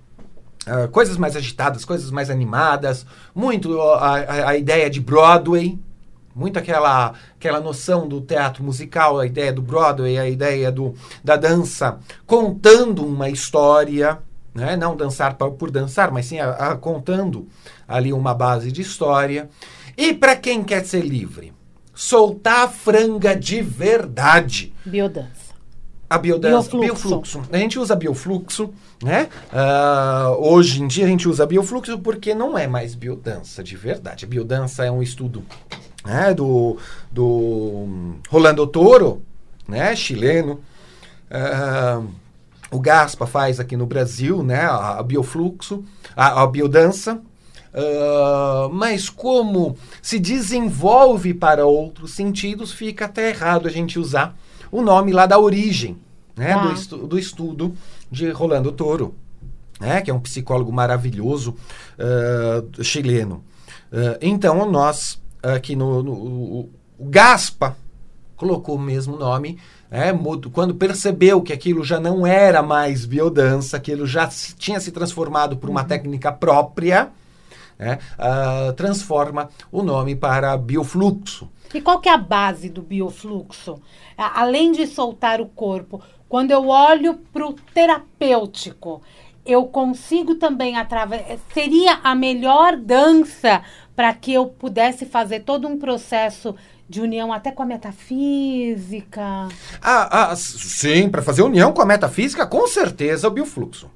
[0.68, 5.78] uh, coisas mais agitadas, coisas mais animadas, muito a, a, a, ideia de Broadway,
[6.36, 11.36] muito aquela, aquela noção do teatro musical, a ideia do Broadway, a ideia do, da
[11.36, 14.20] dança contando uma história,
[14.54, 14.76] né?
[14.76, 17.48] não dançar por, dançar, mas sim a, contando
[17.88, 19.50] ali uma base de história.
[19.98, 21.54] E para quem quer ser livre?
[21.94, 24.74] Soltar a franga de verdade.
[24.86, 25.50] Biodança.
[26.10, 27.08] A biodança, biofluxo.
[27.08, 27.44] biofluxo.
[27.52, 29.30] A gente usa biofluxo, né?
[29.54, 34.26] Uh, hoje em dia a gente usa biofluxo porque não é mais biodança de verdade.
[34.26, 35.44] A biodança é um estudo
[36.06, 36.78] né, do,
[37.12, 39.22] do Rolando Toro,
[39.68, 40.62] né, chileno.
[41.30, 42.08] Uh,
[42.72, 45.84] o Gaspa faz aqui no Brasil, né, a, a biofluxo,
[46.16, 47.22] a, a biodança.
[47.72, 54.36] Uh, mas como se desenvolve para outros sentidos, fica até errado a gente usar
[54.72, 55.98] o nome lá da origem
[56.36, 56.66] né, ah.
[56.66, 57.76] do, estu do estudo
[58.10, 59.14] de Rolando Toro,
[59.80, 61.56] né, que é um psicólogo maravilhoso
[62.00, 63.44] uh, chileno.
[63.92, 67.76] Uh, então, nós aqui no, no o, o Gaspa
[68.36, 69.60] colocou o mesmo nome,
[69.92, 70.14] é,
[70.54, 75.58] quando percebeu que aquilo já não era mais biodança, aquilo já se, tinha se transformado
[75.58, 75.88] por uma uhum.
[75.88, 77.10] técnica própria,
[77.78, 81.50] né, uh, transforma o nome para biofluxo.
[81.74, 83.82] E qual que é a base do biofluxo?
[84.18, 89.02] Além de soltar o corpo, quando eu olho para o terapêutico,
[89.46, 91.40] eu consigo também através.
[91.54, 93.64] Seria a melhor dança
[94.00, 96.56] para que eu pudesse fazer todo um processo
[96.88, 99.50] de união até com a metafísica?
[99.82, 103.92] Ah, ah sim, para fazer união com a metafísica, com certeza o biofluxo.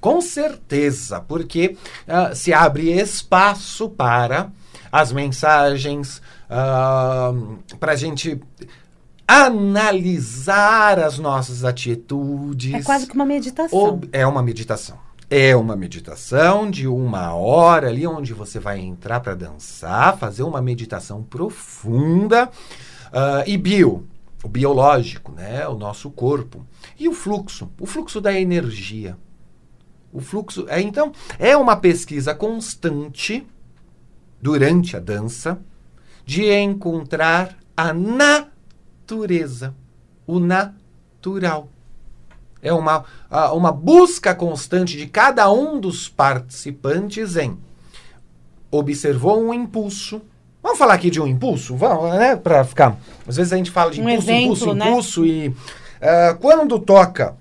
[0.00, 4.52] Com certeza, porque uh, se abre espaço para
[4.92, 8.40] as mensagens, uh, para a gente
[9.26, 12.72] analisar as nossas atitudes.
[12.72, 14.00] É quase que uma meditação.
[14.12, 14.96] é uma meditação.
[15.32, 20.60] É uma meditação de uma hora ali, onde você vai entrar para dançar, fazer uma
[20.60, 22.50] meditação profunda.
[23.12, 24.08] Uh, e bio,
[24.42, 25.68] o biológico, né?
[25.68, 26.66] o nosso corpo.
[26.98, 29.16] E o fluxo, o fluxo da energia.
[30.12, 30.66] O fluxo.
[30.68, 33.46] É, então, é uma pesquisa constante
[34.42, 35.60] durante a dança
[36.24, 39.76] de encontrar a natureza,
[40.26, 41.68] o natural.
[42.62, 43.04] É uma,
[43.52, 47.58] uma busca constante de cada um dos participantes em
[48.70, 50.20] observou um impulso.
[50.62, 51.74] Vamos falar aqui de um impulso?
[51.74, 52.36] Vamos, né?
[52.36, 52.96] Para ficar.
[53.26, 54.88] Às vezes a gente fala de um impulso, exemplo, impulso, né?
[54.88, 55.26] impulso.
[55.26, 55.54] E uh,
[56.38, 57.34] quando toca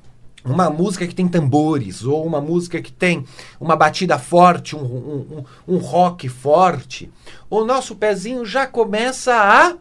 [0.43, 3.25] uma música que tem tambores, ou uma música que tem
[3.60, 7.12] uma batida forte, um, um, um, um rock forte,
[7.49, 9.75] o nosso pezinho já começa a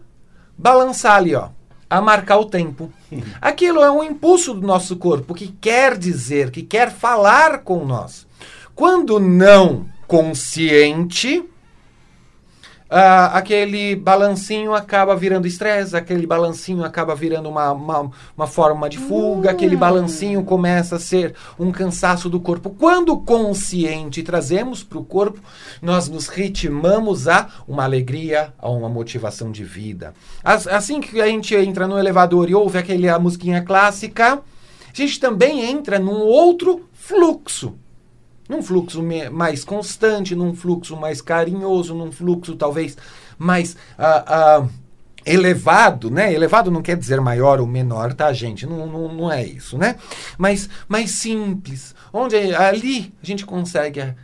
[0.58, 1.50] balançar ali, ó
[1.88, 2.92] a marcar o tempo.
[3.40, 8.26] Aquilo é um impulso do nosso corpo que quer dizer, que quer falar com nós.
[8.74, 11.44] Quando não consciente,
[12.90, 18.96] Uh, aquele balancinho acaba virando estresse, aquele balancinho acaba virando uma, uma, uma forma de
[18.96, 19.78] fuga, aquele hum.
[19.78, 22.70] balancinho começa a ser um cansaço do corpo.
[22.70, 25.38] Quando consciente trazemos para o corpo,
[25.82, 30.14] nós nos ritmamos a uma alegria, a uma motivação de vida.
[30.42, 34.40] As, assim que a gente entra no elevador e ouve aquela musiquinha clássica, a
[34.94, 37.74] gente também entra num outro fluxo
[38.48, 42.96] num fluxo mais constante, num fluxo mais carinhoso, num fluxo talvez
[43.36, 44.70] mais uh, uh,
[45.24, 46.32] elevado, né?
[46.32, 48.66] Elevado não quer dizer maior ou menor, tá, gente?
[48.66, 49.96] Não, não, não é isso, né?
[50.38, 54.14] Mas mais simples, onde ali a gente consegue a,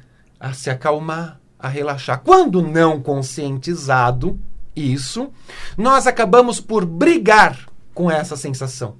[0.41, 2.23] a se acalmar, a relaxar.
[2.25, 4.41] Quando não conscientizado
[4.75, 5.31] isso,
[5.77, 8.97] nós acabamos por brigar com essa sensação.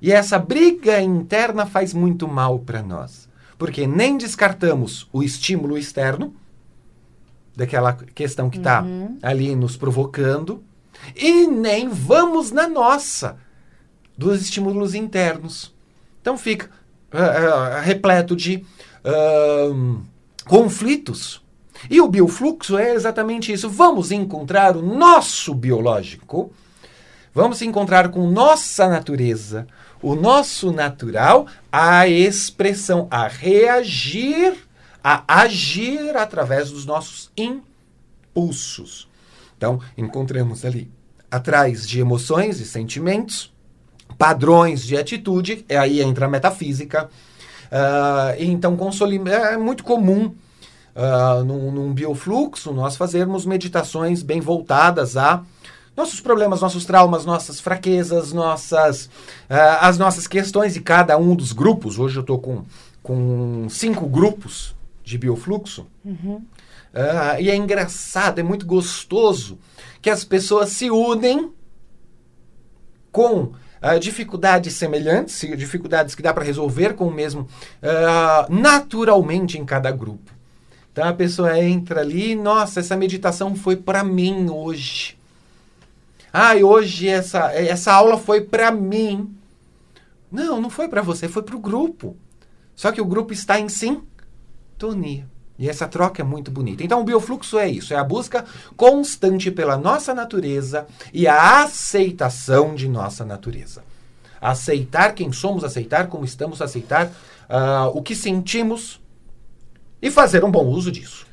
[0.00, 3.27] E essa briga interna faz muito mal para nós
[3.58, 6.34] porque nem descartamos o estímulo externo,
[7.56, 9.18] daquela questão que está uhum.
[9.20, 10.62] ali nos provocando,
[11.16, 13.36] e nem vamos na nossa,
[14.16, 15.74] dos estímulos internos.
[16.20, 16.70] Então fica
[17.12, 18.64] uh, uh, repleto de
[19.04, 20.00] uh,
[20.44, 21.42] conflitos.
[21.90, 23.68] E o biofluxo é exatamente isso.
[23.68, 26.52] Vamos encontrar o nosso biológico,
[27.34, 29.66] vamos encontrar com nossa natureza,
[30.02, 34.54] o nosso natural a expressão, a reagir,
[35.02, 39.08] a agir através dos nossos impulsos.
[39.56, 40.90] Então, encontramos ali,
[41.30, 43.52] atrás de emoções e sentimentos,
[44.16, 47.08] padrões de atitude, e aí entra a metafísica,
[47.68, 48.76] Uh, então,
[49.26, 50.34] é muito comum
[50.96, 55.42] uh, num, num biofluxo nós fazermos meditações bem voltadas a
[55.98, 59.06] nossos problemas, nossos traumas, nossas fraquezas, nossas
[59.50, 61.98] uh, as nossas questões e cada um dos grupos.
[61.98, 62.62] Hoje eu estou com,
[63.02, 65.88] com cinco grupos de biofluxo.
[66.04, 66.36] Uhum.
[66.36, 69.58] Uh, e é engraçado, é muito gostoso
[70.00, 71.52] que as pessoas se unem
[73.10, 79.64] com uh, dificuldades semelhantes, dificuldades que dá para resolver com o mesmo, uh, naturalmente em
[79.64, 80.30] cada grupo.
[80.92, 85.17] Então a pessoa entra ali, nossa, essa meditação foi para mim hoje.
[86.32, 89.34] Ah, e hoje essa, essa aula foi para mim.
[90.30, 92.16] Não, não foi para você, foi para o grupo.
[92.74, 95.26] Só que o grupo está em sintonia.
[95.58, 96.84] E essa troca é muito bonita.
[96.84, 98.44] Então, o biofluxo é isso: é a busca
[98.76, 103.82] constante pela nossa natureza e a aceitação de nossa natureza.
[104.40, 109.00] Aceitar quem somos, aceitar como estamos, aceitar uh, o que sentimos
[110.00, 111.26] e fazer um bom uso disso.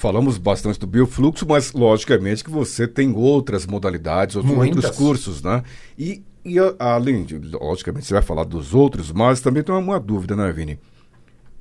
[0.00, 5.62] Falamos bastante do biofluxo, mas logicamente que você tem outras modalidades, outros, cursos, né?
[5.98, 10.00] E, e além de, logicamente, você vai falar dos outros, mas também tem uma, uma
[10.00, 10.80] dúvida, né, Vini?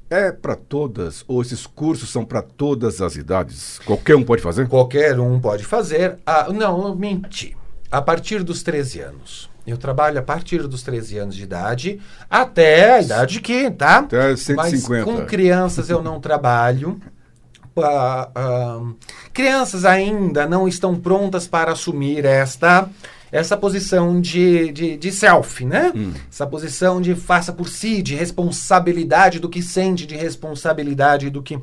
[0.10, 3.78] É para todas, ou esses cursos são para todas as idades?
[3.80, 4.69] Qualquer um pode fazer?
[4.69, 6.17] Qualquer um pode fazer.
[6.25, 7.58] Ah, não, menti.
[7.91, 9.49] A partir dos 13 anos.
[9.67, 11.99] Eu trabalho a partir dos 13 anos de idade
[12.30, 13.97] até a idade que, tá?
[13.97, 14.56] Até 150.
[14.56, 16.97] Mas com crianças eu não trabalho.
[19.34, 22.89] Crianças ainda não estão prontas para assumir esta
[23.32, 25.92] essa posição de, de, de self, né?
[25.96, 26.13] Hum.
[26.30, 31.56] Essa posição de faça por si, de responsabilidade do que sente, de responsabilidade do que.
[31.56, 31.62] Uh,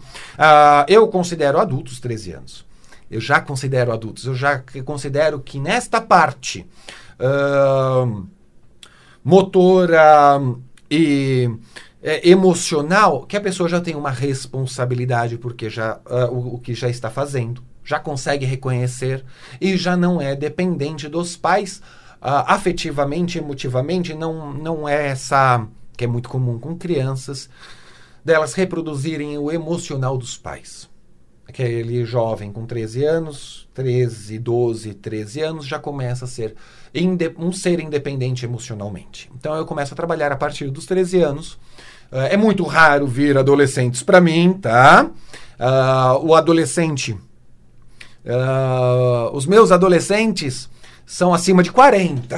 [0.87, 2.67] eu considero adultos 13 anos.
[3.11, 4.27] Eu já considero adultos.
[4.27, 6.67] Eu já considero que nesta parte
[7.21, 8.27] uh,
[9.25, 10.41] motora
[10.91, 11.51] e
[12.03, 16.75] é, emocional, que a pessoa já tem uma responsabilidade porque já uh, o, o que
[16.75, 19.25] já está fazendo já consegue reconhecer
[19.61, 21.81] e já não é dependente dos pais
[22.17, 27.49] uh, afetivamente, emotivamente, não, não é essa que é muito comum com crianças,
[28.25, 30.91] delas reproduzirem o emocional dos pais.
[31.49, 36.57] Aquele jovem com 13 anos, 13, 12, 13 anos, já começa a ser
[37.39, 39.31] um ser independente emocionalmente.
[39.39, 41.59] Então eu começo a trabalhar a partir dos 13 anos.
[42.12, 45.11] Uh, é muito raro vir adolescentes para mim, tá?
[45.59, 47.16] Uh, o adolescente
[48.27, 50.69] Uh, os meus adolescentes
[51.07, 52.37] são acima de 40.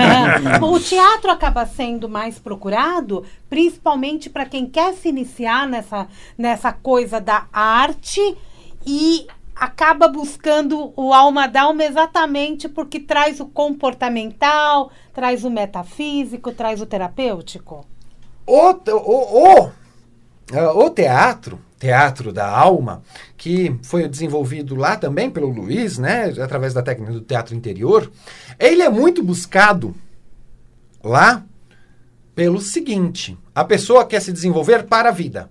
[0.64, 7.20] o teatro acaba sendo mais procurado, principalmente para quem quer se iniciar nessa, nessa coisa
[7.20, 8.38] da arte
[8.86, 16.80] e acaba buscando o alma d'alma exatamente porque traz o comportamental, traz o metafísico, traz
[16.80, 17.84] o terapêutico.
[18.48, 19.72] O, o, o, uh,
[20.84, 23.02] o teatro Teatro da Alma,
[23.36, 28.10] que foi desenvolvido lá também pelo Luiz, né, através da técnica do teatro interior,
[28.58, 29.94] ele é muito buscado
[31.02, 31.44] lá
[32.34, 35.48] pelo seguinte: a pessoa quer se desenvolver para a vida.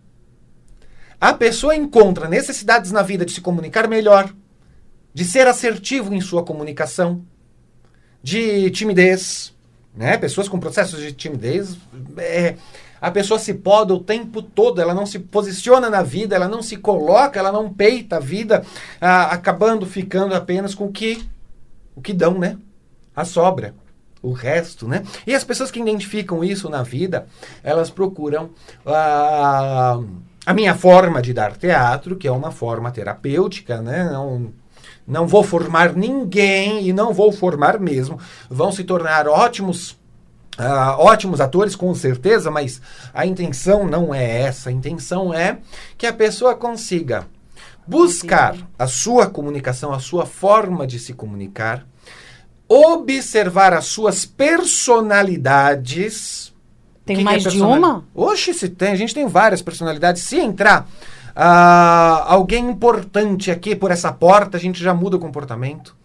[1.19, 4.31] A pessoa encontra necessidades na vida de se comunicar melhor,
[5.13, 7.25] de ser assertivo em sua comunicação,
[8.21, 9.55] de timidez,
[9.95, 10.17] né?
[10.17, 11.77] Pessoas com processos de timidez
[12.17, 12.55] é,
[12.99, 16.61] a pessoa se poda o tempo todo, ela não se posiciona na vida, ela não
[16.61, 18.63] se coloca, ela não peita a vida,
[18.99, 21.27] ah, acabando ficando apenas com o que,
[21.95, 22.57] o que dão, né?
[23.15, 23.73] A sobra
[24.21, 25.03] o resto, né?
[25.25, 27.27] E as pessoas que identificam isso na vida,
[27.63, 28.49] elas procuram
[28.85, 29.99] ah,
[30.45, 34.05] a minha forma de dar teatro, que é uma forma terapêutica, né?
[34.05, 34.51] Não,
[35.07, 38.19] não vou formar ninguém e não vou formar mesmo.
[38.49, 39.97] Vão se tornar ótimos
[40.57, 42.81] Uh, ótimos atores, com certeza, mas
[43.13, 44.69] a intenção não é essa.
[44.69, 45.59] A intenção é
[45.97, 47.27] que a pessoa consiga
[47.85, 51.85] buscar a sua comunicação, a sua forma de se comunicar,
[52.67, 56.53] observar as suas personalidades.
[57.05, 58.03] Tem que mais que é de uma?
[58.13, 58.91] Oxe, se tem.
[58.91, 60.23] A gente tem várias personalidades.
[60.23, 65.95] Se entrar uh, alguém importante aqui por essa porta, a gente já muda o comportamento.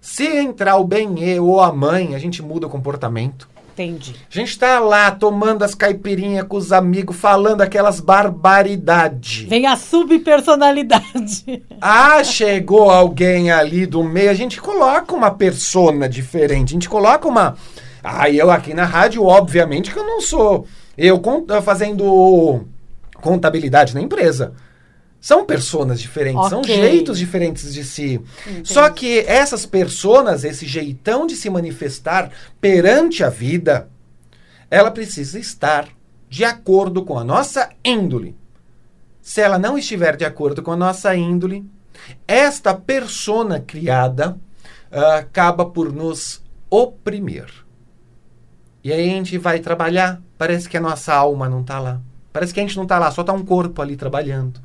[0.00, 3.48] Se entrar o bem ou a mãe, a gente muda o comportamento.
[3.72, 4.14] Entendi.
[4.30, 9.48] A gente tá lá tomando as caipirinhas com os amigos, falando aquelas barbaridades.
[9.48, 11.62] Vem a subpersonalidade.
[11.82, 17.26] Ah, chegou alguém ali do meio, a gente coloca uma persona diferente, a gente coloca
[17.26, 17.56] uma.
[18.04, 20.66] Ah, eu aqui na rádio, obviamente que eu não sou.
[20.96, 21.18] Eu
[21.64, 22.66] fazendo
[23.14, 24.52] contabilidade na empresa.
[25.20, 26.50] São personas diferentes, okay.
[26.50, 28.20] são jeitos diferentes de si.
[28.46, 28.72] Entendi.
[28.72, 33.90] Só que essas personas, esse jeitão de se manifestar perante a vida,
[34.70, 35.88] ela precisa estar
[36.28, 38.34] de acordo com a nossa índole.
[39.20, 41.68] Se ela não estiver de acordo com a nossa índole,
[42.26, 44.38] esta persona criada
[44.90, 47.46] uh, acaba por nos oprimir.
[48.82, 52.00] E aí a gente vai trabalhar, parece que a nossa alma não está lá.
[52.32, 54.60] Parece que a gente não está lá, só está um corpo ali trabalhando.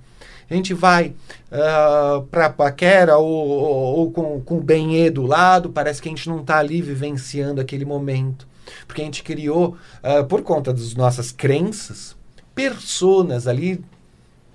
[0.50, 1.14] A gente vai
[1.52, 6.12] uh, para paquera ou, ou, ou, com, com o benê do lado, parece que a
[6.12, 8.48] gente não está ali vivenciando aquele momento.
[8.88, 12.16] Porque a gente criou, uh, por conta das nossas crenças,
[12.54, 13.84] personas ali,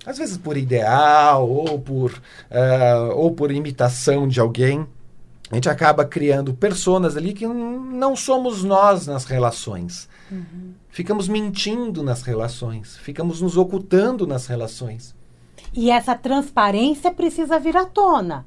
[0.05, 4.85] às vezes por ideal ou por, uh, ou por imitação de alguém.
[5.51, 10.07] A gente acaba criando personas ali que não somos nós nas relações.
[10.31, 10.71] Uhum.
[10.89, 15.13] Ficamos mentindo nas relações, ficamos nos ocultando nas relações.
[15.73, 18.45] E essa transparência precisa vir à tona.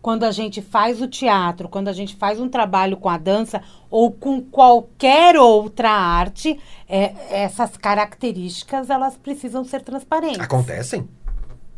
[0.00, 3.62] Quando a gente faz o teatro, quando a gente faz um trabalho com a dança
[3.88, 6.58] ou com qualquer outra arte,
[6.88, 10.40] é, essas características elas precisam ser transparentes.
[10.40, 11.08] Acontecem.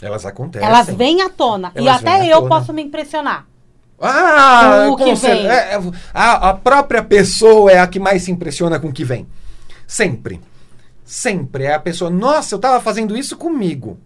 [0.01, 0.67] Elas acontecem.
[0.67, 1.71] Elas vêm à tona.
[1.75, 2.49] Elas e até eu tona.
[2.49, 3.47] posso me impressionar.
[4.01, 5.47] Ah, o que vem.
[5.47, 5.81] É, é,
[6.13, 9.27] a, a própria pessoa é a que mais se impressiona com o que vem.
[9.87, 10.41] Sempre.
[11.05, 12.11] Sempre é a pessoa.
[12.11, 13.99] Nossa, eu estava fazendo isso comigo.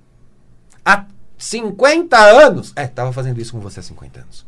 [0.89, 1.05] Há
[1.37, 2.73] 50 anos.
[2.75, 4.47] É, estava fazendo isso com você há 50 anos.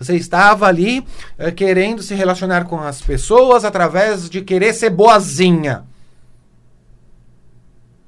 [0.00, 1.06] Você estava ali
[1.38, 5.84] é, querendo se relacionar com as pessoas através de querer ser boazinha.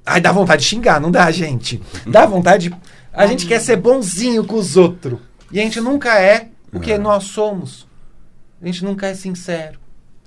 [0.05, 1.81] Ai, dá vontade de xingar, não dá, gente.
[2.05, 2.67] Dá vontade.
[2.67, 2.75] De...
[3.13, 5.19] A gente quer ser bonzinho com os outros.
[5.49, 7.87] E a gente nunca é o que nós somos.
[8.61, 9.79] A gente nunca é sincero.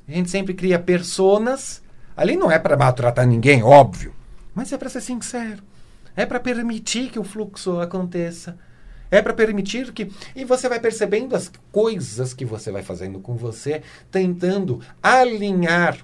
[0.08, 1.82] A gente sempre cria personas.
[2.16, 4.14] Ali não é para maltratar ninguém, óbvio.
[4.54, 5.62] Mas é para ser sincero.
[6.16, 8.56] É para permitir que o fluxo aconteça.
[9.10, 10.10] É para permitir que.
[10.34, 15.98] E você vai percebendo as coisas que você vai fazendo com você, tentando alinhar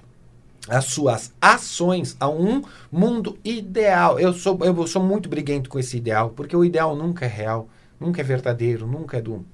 [0.69, 4.19] as suas ações a um mundo ideal.
[4.19, 7.67] Eu sou, eu sou muito briguento com esse ideal, porque o ideal nunca é real,
[7.99, 9.45] nunca é verdadeiro, nunca é do,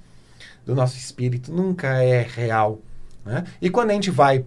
[0.65, 2.79] do nosso espírito, nunca é real.
[3.25, 3.43] Né?
[3.59, 4.43] E quando a gente vai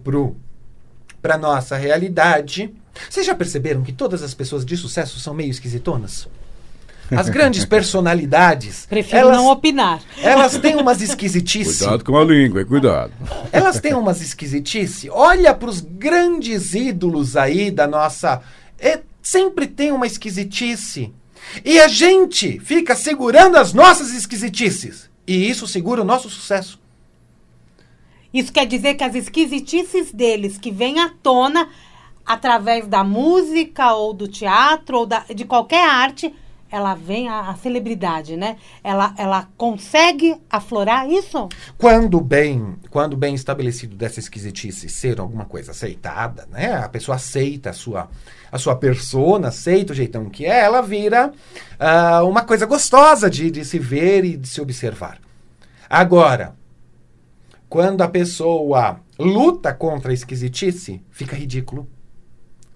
[1.21, 2.73] para a nossa realidade,
[3.09, 6.27] vocês já perceberam que todas as pessoas de sucesso são meio esquisitonas?
[7.11, 8.85] As grandes personalidades.
[8.85, 10.01] Prefiro elas, não opinar.
[10.17, 11.79] Elas têm umas esquisitices.
[11.79, 13.13] Cuidado com a língua, cuidado.
[13.51, 15.09] Elas têm umas esquisitices.
[15.11, 18.41] Olha para os grandes ídolos aí da nossa.
[18.79, 21.13] É, sempre tem uma esquisitice.
[21.63, 25.09] E a gente fica segurando as nossas esquisitices.
[25.27, 26.79] E isso segura o nosso sucesso.
[28.33, 31.69] Isso quer dizer que as esquisitices deles que vêm à tona
[32.25, 36.33] através da música ou do teatro ou da, de qualquer arte,
[36.73, 38.57] ela vem a, a, celebridade, né?
[38.83, 41.47] Ela, ela consegue aflorar isso?
[41.77, 46.73] Quando bem, quando bem estabelecido dessa esquisitice ser alguma coisa aceitada, né?
[46.73, 48.09] A pessoa aceita a sua
[48.51, 51.31] a sua persona, aceita o jeitão que é, ela vira
[51.79, 55.19] uh, uma coisa gostosa de, de se ver e de se observar.
[55.89, 56.55] Agora,
[57.69, 61.87] quando a pessoa luta contra a esquisitice, fica ridículo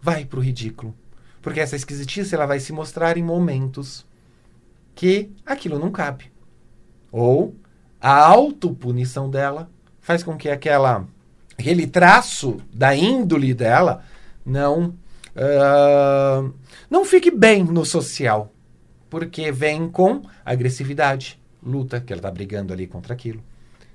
[0.02, 0.96] vai para o ridículo.
[1.42, 4.06] Porque essa esquisitice ela vai se mostrar em momentos
[4.94, 6.32] que aquilo não cabe.
[7.12, 7.56] Ou
[8.02, 9.70] a autopunição dela
[10.02, 11.06] faz com que aquela,
[11.58, 14.04] aquele traço da índole dela
[14.46, 14.94] não,
[15.36, 16.54] uh,
[16.90, 18.52] não fique bem no social.
[19.10, 23.42] Porque vem com agressividade, luta, que ela está brigando ali contra aquilo.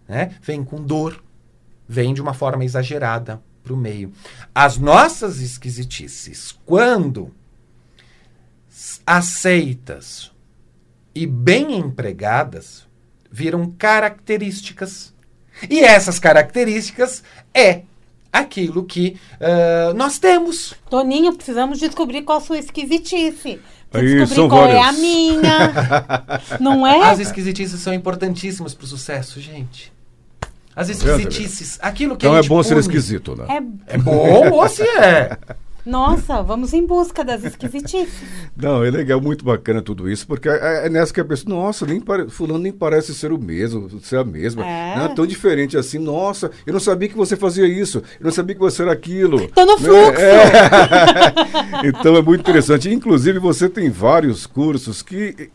[0.08, 0.36] Né?
[0.42, 1.22] Vem com dor,
[1.86, 4.12] vem de uma forma exagerada, para o meio.
[4.54, 7.32] As nossas esquisitices, quando
[9.06, 10.30] aceitas
[11.14, 12.86] e bem empregadas,
[13.30, 15.12] viram características.
[15.68, 17.22] E essas características
[17.54, 17.82] é
[18.32, 20.74] aquilo que uh, nós temos.
[20.88, 23.60] Toninho, precisamos descobrir qual a sua esquisitice.
[23.92, 24.78] Aí, descobrir qual várias.
[24.78, 26.56] é a minha.
[26.58, 27.10] Não é?
[27.10, 29.92] As esquisitices são importantíssimas para o sucesso, gente.
[30.74, 31.78] As esquisitices.
[31.82, 33.46] Aquilo que então é bom ser esquisito, né?
[33.88, 35.36] É, é bom ou se é?
[35.84, 38.22] Nossa, vamos em busca das esquisitices.
[38.56, 41.84] Não, é legal, muito bacana tudo isso, porque é, é nessa que a pessoa, nossa,
[41.84, 42.30] nem pare...
[42.30, 44.64] fulano nem parece ser o mesmo, ser a mesma.
[44.64, 44.96] É.
[44.96, 48.30] Não é tão diferente assim, nossa, eu não sabia que você fazia isso, eu não
[48.30, 49.48] sabia que você era aquilo.
[49.48, 49.78] Tô no né?
[49.78, 50.22] fluxo.
[50.22, 51.88] É.
[51.88, 52.88] então é muito interessante.
[52.88, 55.50] Inclusive, você tem vários cursos que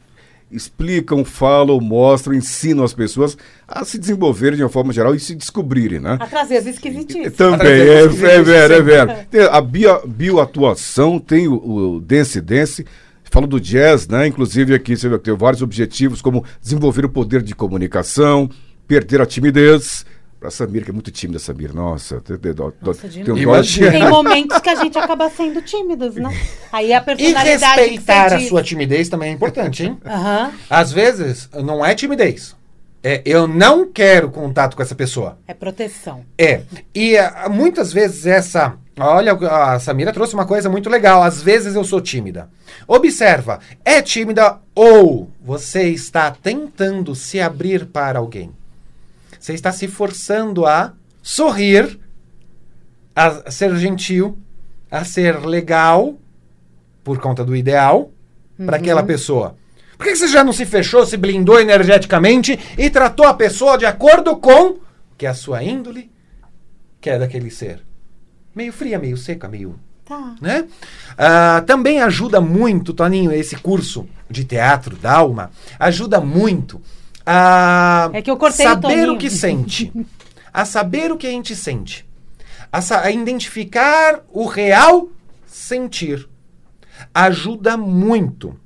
[0.52, 3.38] explicam, falam, mostram, ensinam as pessoas
[3.68, 6.18] a se desenvolverem de uma forma geral e se descobrirem, né?
[6.20, 7.34] A trazer as esquisitices.
[7.34, 9.12] Também, é, é, vero, é vero.
[9.30, 11.56] Tem a bio, bioatuação, tem o,
[11.95, 12.86] o Dance Dance,
[13.24, 14.28] falo do jazz, né?
[14.28, 18.50] Inclusive aqui você vai ter vários objetivos, como desenvolver o poder de comunicação,
[18.88, 20.06] perder a timidez,
[20.40, 21.74] Pra Samir, que é muito tímida, Samir.
[21.74, 23.92] Nossa, tem, tem, Nossa, tem, um Imagina.
[23.92, 26.30] Tem momentos que a gente acaba sendo tímidos, né?
[26.72, 29.98] Aí a E personalidade respeitar que a sua timidez também é importante, hein?
[30.06, 30.52] Aham.
[30.70, 32.56] Às vezes, não é timidez.
[33.04, 35.40] É, eu não quero contato com essa pessoa.
[35.48, 36.24] É proteção.
[36.38, 36.62] É.
[36.94, 38.76] E ah, muitas vezes essa.
[39.00, 41.24] Olha, a Samira trouxe uma coisa muito legal.
[41.24, 42.50] Às vezes eu sou tímida.
[42.88, 48.52] Observa, é tímida ou você está tentando se abrir para alguém?
[49.48, 50.91] Você está se forçando a
[51.24, 51.98] sorrir,
[53.16, 54.38] a ser gentil,
[54.91, 56.18] a ser legal,
[57.02, 58.12] por conta do ideal,
[58.66, 59.56] para aquela pessoa.
[59.98, 63.86] Por que você já não se fechou, se blindou energeticamente e tratou a pessoa de
[63.86, 64.80] acordo com
[65.18, 66.12] que a sua índole
[67.00, 67.80] que é daquele ser?
[68.54, 70.36] Meio fria, meio seca, meio Tá.
[70.41, 70.68] né?
[71.18, 76.82] Ah, também ajuda muito, Toninho, esse curso de teatro da alma, ajuda muito
[77.30, 79.14] a É que eu cortei o saber Toninho.
[79.14, 79.92] o que sente,
[80.54, 82.08] a saber o que a gente sente,
[82.72, 85.10] a, a identificar o real
[85.46, 86.28] sentir.
[87.14, 88.58] Ajuda muito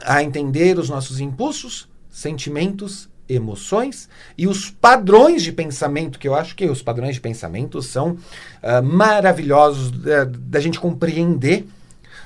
[0.00, 4.08] a entender os nossos impulsos, sentimentos, emoções
[4.38, 8.16] e os padrões de pensamento, que eu acho que os padrões de pensamento são
[8.62, 11.66] ah, maravilhosos da, da gente compreender.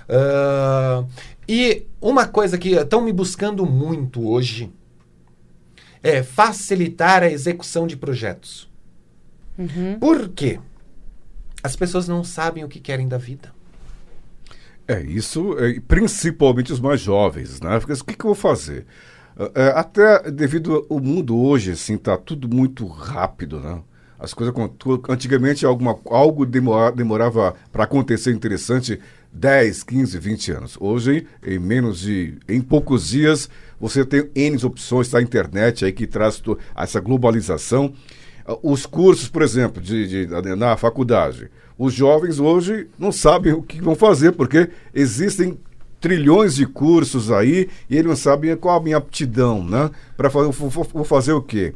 [0.09, 1.05] Ah,
[1.49, 4.71] e uma coisa que estão me buscando muito hoje
[6.03, 8.69] é facilitar a execução de projetos.
[9.99, 10.61] Por quê?
[11.63, 13.53] As pessoas não sabem o que querem da vida.
[14.87, 17.79] É, isso, é, principalmente os mais jovens, né?
[17.79, 18.87] Porque, o que, que eu vou fazer?
[19.37, 23.83] É, é, até devido ao mundo hoje, assim, tá tudo muito rápido, né?
[24.19, 24.53] As coisas,
[25.09, 28.99] antigamente alguma, algo demora- demorava para acontecer interessante
[29.33, 30.77] 10, 15, 20 anos.
[30.81, 33.49] Hoje, em menos de, em poucos dias,
[33.81, 36.43] você tem N opções da internet aí que traz
[36.77, 37.93] essa globalização.
[38.47, 43.63] Ah, Os cursos, por exemplo, de, de- na faculdade, os jovens hoje não sabem o
[43.63, 45.59] que vão fazer, porque existem
[46.01, 49.91] trilhões de cursos aí e eles não sabem qual a minha aptidão, né?
[50.17, 51.75] Para fazer, vou fazer o quê?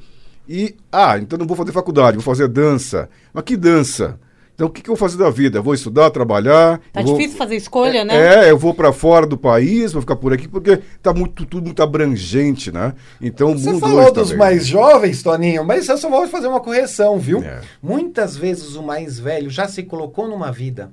[0.48, 3.08] E, ah, então não vou fazer faculdade, vou fazer dança.
[3.32, 4.18] Mas que dança?
[4.62, 5.58] Então o que, que eu vou fazer da vida?
[5.58, 6.80] Eu vou estudar, trabalhar.
[6.92, 8.44] Tá vou- difícil fazer escolha, né?
[8.46, 11.64] é, eu vou para fora do país, vou ficar por aqui, porque tá muito, tudo
[11.66, 12.94] muito abrangente, né?
[13.20, 14.38] Então o Você mundo falou dos também.
[14.38, 17.42] mais jovens, Toninho, mas eu só vou fazer uma correção, viu?
[17.42, 17.60] É.
[17.82, 20.92] Muitas vezes o mais velho já se colocou numa vida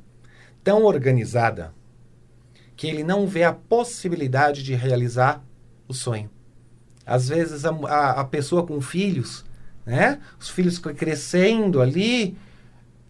[0.64, 1.72] tão organizada
[2.76, 5.44] que ele não vê a possibilidade de realizar
[5.88, 6.28] o sonho.
[7.06, 9.46] Às vezes a, a- a pessoa com filhos,
[9.86, 10.18] né?
[10.40, 12.36] Os filhos cre- crescendo ali,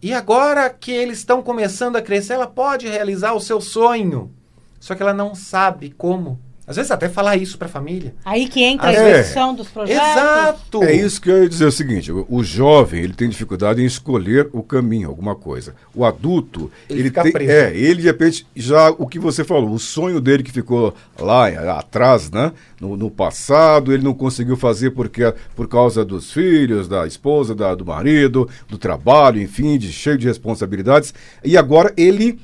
[0.02, 4.30] e agora que eles estão começando a crescer, ela pode realizar o seu sonho.
[4.78, 6.38] Só que ela não sabe como.
[6.66, 8.14] Às vezes até falar isso para a família.
[8.24, 9.10] Aí que entra a É.
[9.20, 10.00] execução dos projetos.
[10.06, 10.84] Exato!
[10.84, 14.48] É isso que eu ia dizer o seguinte: o, jovem ele tem dificuldade em escolher
[14.52, 15.74] o caminho, alguma coisa.
[15.94, 17.50] O adulto Ele ele, fica tem, preso.
[17.50, 21.50] é ele de repente já o que você falou, o sonho dele que ficou lá
[21.50, 26.86] eh, atrás, né, no, no passado, ele não conseguiu fazer porque por causa dos filhos,
[26.86, 31.12] da esposa, da- do marido, do trabalho, enfim, de cheio de responsabilidades.
[31.44, 32.38] E agora ele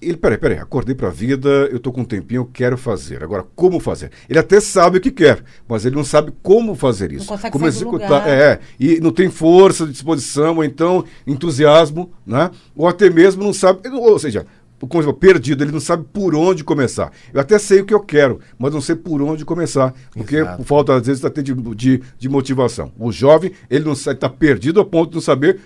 [0.00, 3.22] ele, peraí, peraí, acordei pra vida, eu tô com um tempinho, eu quero fazer.
[3.22, 4.10] Agora, como fazer?
[4.28, 7.26] Ele até sabe o que quer, mas ele não sabe como fazer isso.
[7.26, 8.20] consegue como sair do executar.
[8.20, 8.28] lugar.
[8.28, 12.50] É, e não tem força, disposição, ou então entusiasmo, né?
[12.76, 14.46] Ou até mesmo não sabe, ou seja,
[14.78, 17.12] como eu falo, perdido, ele não sabe por onde começar.
[17.32, 20.56] Eu até sei o que eu quero, mas não sei por onde começar, porque Exato.
[20.58, 22.92] por falta, às vezes, até de, de, de motivação.
[22.98, 25.60] O jovem, ele não está perdido a ponto de não saber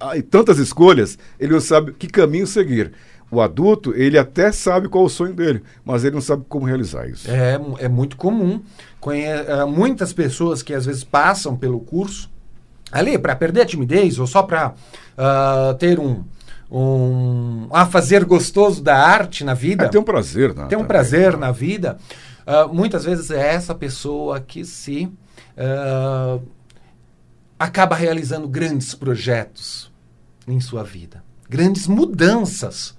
[0.00, 2.92] ah, e tantas escolhas, ele não sabe que caminho seguir.
[3.30, 6.64] O adulto, ele até sabe qual é o sonho dele, mas ele não sabe como
[6.64, 7.30] realizar isso.
[7.30, 8.62] É, é muito comum.
[9.00, 12.30] Conhe eh, muitas pessoas que às vezes passam pelo curso
[12.90, 14.74] ali para perder a timidez ou só para
[15.78, 16.24] ter um,
[16.70, 19.84] um a fazer gostoso da arte na vida.
[19.84, 20.66] É, tem um prazer, né?
[20.66, 21.98] tem um prazer na vida.
[22.46, 25.10] ah, muitas vezes é essa pessoa que se
[25.56, 26.38] ah,
[27.58, 29.92] acaba realizando grandes projetos
[30.46, 32.96] em sua vida, grandes mudanças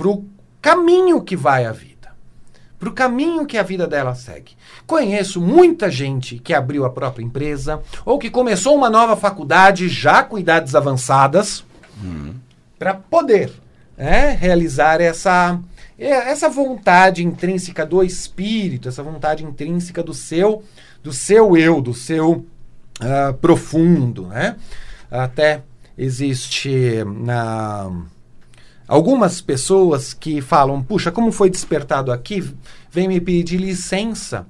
[0.00, 0.24] para o
[0.62, 2.08] caminho que vai a vida,
[2.78, 4.56] para o caminho que a vida dela segue.
[4.86, 10.22] Conheço muita gente que abriu a própria empresa ou que começou uma nova faculdade já
[10.22, 11.62] com idades avançadas
[12.78, 13.52] para poder
[13.98, 15.60] é, realizar essa,
[15.98, 20.64] é, essa vontade intrínseca do espírito, essa vontade intrínseca do seu,
[21.02, 22.46] do seu eu, do seu
[23.02, 24.56] ah, profundo, né?
[25.10, 25.60] Até
[25.98, 27.92] existe na
[28.90, 32.42] algumas pessoas que falam, puxa, como foi despertado aqui,
[32.90, 34.44] vem me pedir licença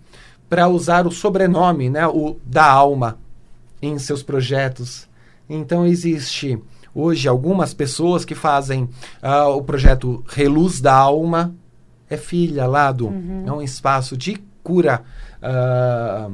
[0.49, 3.19] para usar o sobrenome, né, o da alma
[3.83, 5.07] em seus projetos
[5.49, 6.59] Então existe
[6.95, 8.89] hoje algumas pessoas que fazem
[9.21, 11.55] ah, o projeto Reluz da Alma,
[12.09, 13.09] é filha lá do.
[13.47, 15.03] É um espaço de cura.
[15.43, 16.31] ah,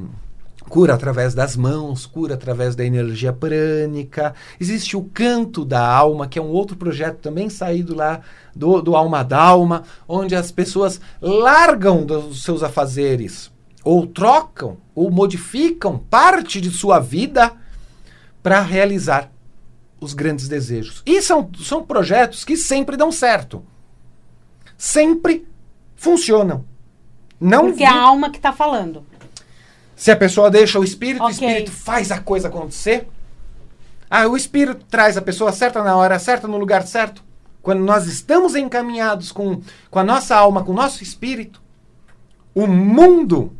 [0.68, 4.34] cura através das mãos, cura através da energia prânica.
[4.60, 8.20] Existe o Canto da Alma, que é um outro projeto também saído lá
[8.54, 13.50] do, do Alma Dalma, onde as pessoas largam dos seus afazeres,
[13.84, 17.52] ou trocam, ou modificam parte de sua vida
[18.42, 19.30] para realizar
[20.00, 21.02] os grandes desejos.
[21.06, 23.64] E são, são projetos que sempre dão certo.
[24.76, 25.46] Sempre
[25.94, 26.64] funcionam.
[27.40, 29.04] Não Porque é vi- a alma que tá falando.
[29.96, 31.32] Se a pessoa deixa o espírito, o Ok.
[31.34, 33.08] espírito faz a coisa acontecer.
[34.08, 37.24] Ah, o espírito traz a pessoa certa na hora certa, no lugar certo.
[37.62, 41.60] Quando nós estamos encaminhados com, com a nossa alma, com o nosso espírito,
[42.54, 43.52] o mundo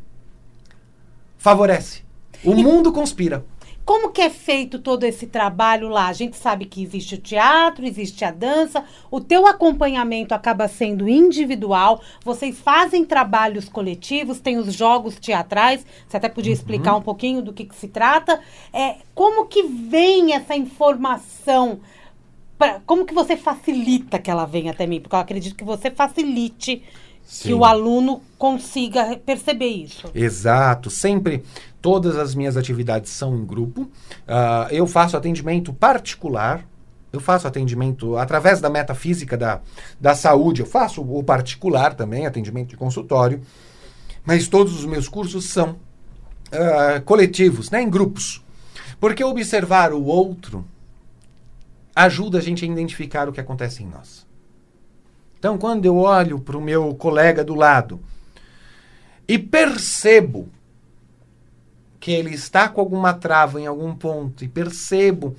[1.39, 2.03] favorece.
[2.45, 3.45] O mundo conspira.
[3.87, 6.09] Como que é feito todo esse trabalho lá?
[6.09, 11.09] A gente sabe que existe o teatro, existe a dança, o teu acompanhamento acaba sendo
[11.09, 17.41] individual, vocês fazem trabalhos coletivos, tem os jogos teatrais, você até podia explicar um pouquinho
[17.41, 18.41] do que, que se trata.
[18.73, 21.79] É, como que vem essa informação?
[22.59, 25.01] pra- como que você facilita que ela venha até mim?
[25.01, 26.83] Porque eu acredito que você facilite
[27.23, 27.49] Sim.
[27.49, 30.11] que o aluno consiga perceber isso.
[30.15, 31.45] Exato, sempre
[31.87, 33.89] todas as minhas atividades são em grupo.
[34.27, 36.67] Ah, eu faço atendimento particular.
[37.13, 39.61] Eu faço atendimento através da metafísica da,
[40.01, 40.63] da saúde.
[40.63, 43.41] Eu faço o particular também, atendimento de consultório.
[44.25, 45.77] Mas todos os meus cursos são
[46.51, 48.45] ah, coletivos, né, em grupos.
[48.99, 50.67] Porque observar o outro
[51.95, 54.27] ajuda a gente a identificar o que acontece em nós.
[55.39, 58.01] Então, quando eu olho para o meu colega do lado
[59.29, 60.49] e percebo
[62.07, 65.35] que ele está com alguma trava em algum ponto e percebo,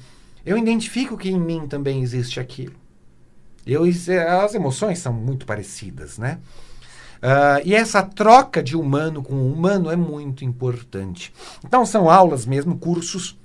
[0.45, 2.75] eu identifico que em mim também existe aquilo.
[3.65, 6.39] Eu, as emoções são muito parecidas, né?
[7.21, 11.33] Ah, e essa troca de humano com humano é muito importante.
[11.63, 13.39] Então são aulas mesmo, cursos.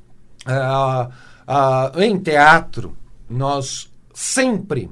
[0.45, 1.09] Ah,
[1.47, 2.97] ah, em teatro,
[3.31, 4.91] nós sempre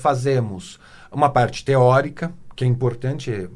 [0.00, 0.78] fazemos
[1.10, 3.48] uma parte teórica, que é importante, é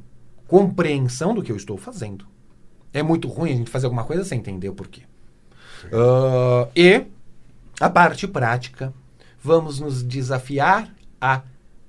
[0.49, 2.34] compreensão do que eu estou fazendo.
[2.95, 5.03] É muito ruim a gente fazer alguma coisa sem entender o porquê.
[5.92, 7.03] Ah, e
[7.80, 8.95] a parte prática,
[9.42, 11.42] vamos nos desafiar a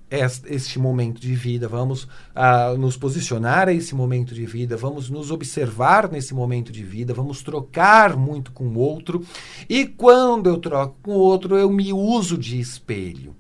[0.09, 5.09] es- este momento de vida, vamos ah, nos posicionar a esse momento de vida, vamos
[5.09, 9.23] nos observar nesse momento de vida, vamos trocar muito com o outro.
[9.69, 13.35] E quando eu troco com o outro, eu me uso de espelho.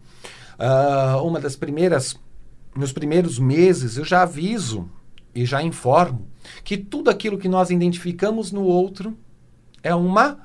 [0.57, 2.15] Ah, uma das primeiras,
[2.75, 4.87] nos primeiros meses, eu já aviso
[5.33, 6.27] e já informo
[6.63, 9.15] que tudo aquilo que nós identificamos no outro
[9.83, 10.39] é uma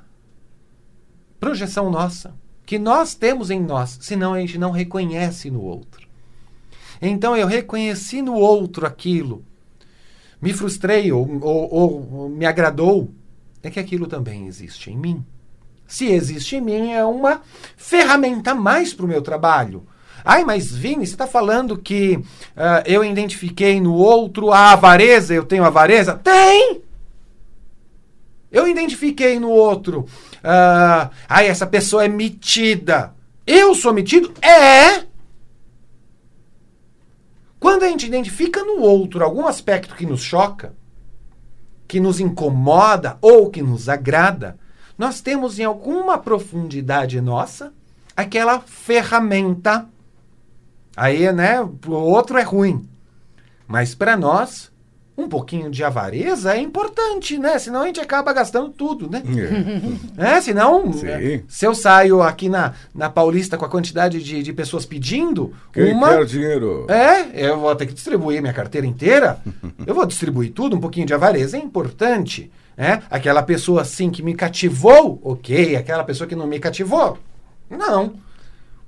[1.38, 2.34] projeção nossa,
[2.66, 6.06] que nós temos em nós, senão a gente não reconhece no outro.
[7.00, 9.42] Então eu reconheci no outro aquilo,
[10.40, 11.74] me frustrei ou, ou-
[12.12, 13.10] ou me agradou,
[13.62, 15.24] é que aquilo também existe em mim.
[15.86, 17.42] Se existe em mim, é uma
[17.76, 19.82] ferramenta mais para o meu trabalho.
[20.24, 22.22] Ai, mas Vini, você está falando que
[22.56, 26.14] ah, eu identifiquei no outro a avareza, eu tenho avareza?
[26.14, 26.82] Tem!
[28.50, 30.06] Eu identifiquei no outro.
[30.42, 33.14] ah, ai, essa pessoa é metida.
[33.46, 34.32] Eu sou metido?
[34.42, 35.04] É!
[37.58, 40.72] Quando a gente identifica no outro algum aspecto que nos choca,
[41.86, 44.56] que nos incomoda ou que nos agrada,
[44.96, 47.72] nós temos em alguma profundidade nossa
[48.16, 49.86] aquela ferramenta.
[50.96, 52.88] Aí, né, pro outro é ruim.
[53.66, 54.70] Mas para nós,
[55.20, 57.58] um pouquinho de avareza é importante, né?
[57.58, 59.22] Senão a gente acaba gastando tudo, né?
[60.16, 60.20] É.
[60.36, 61.06] É, senão, Sim.
[61.06, 65.54] é, se eu saio aqui na, na Paulista com a quantidade de, de pessoas pedindo,
[65.72, 66.08] Quem uma.
[66.08, 66.86] quer dinheiro?
[66.90, 69.38] É, eu vou ter que distribuir minha carteira inteira.
[69.86, 72.50] Eu vou distribuir tudo, um pouquinho de avareza é importante.
[72.76, 73.00] É?
[73.10, 75.76] Aquela pessoa assim que me cativou, ok.
[75.76, 77.18] Aquela pessoa que não me cativou,
[77.68, 78.14] não.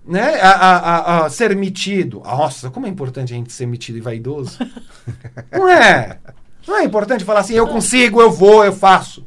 [0.05, 0.41] Né?
[0.41, 2.21] A, a- a- ser metido.
[2.25, 4.59] Nossa, como é importante a gente ser metido e vaidoso.
[5.53, 6.19] não é?
[6.67, 9.25] Não é importante falar assim, eu consigo, eu vou, eu faço.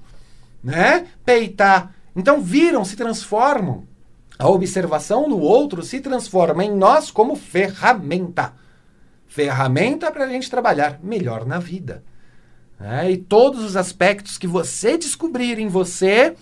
[0.64, 1.08] Né?
[1.26, 1.94] Peitar.
[2.16, 3.84] Então viram, se transformam.
[4.38, 8.54] A observação no outro se transforma em nós como ferramenta.
[9.28, 12.04] Ferramenta para a gente trabalhar melhor na vida.
[12.80, 13.12] né?
[13.12, 16.36] e todos os aspectos que você descobrir em você,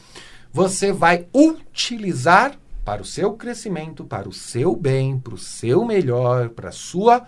[0.51, 2.53] você vai utilizar
[2.83, 7.25] para o seu crescimento, para o seu bem, para o seu melhor, para a sua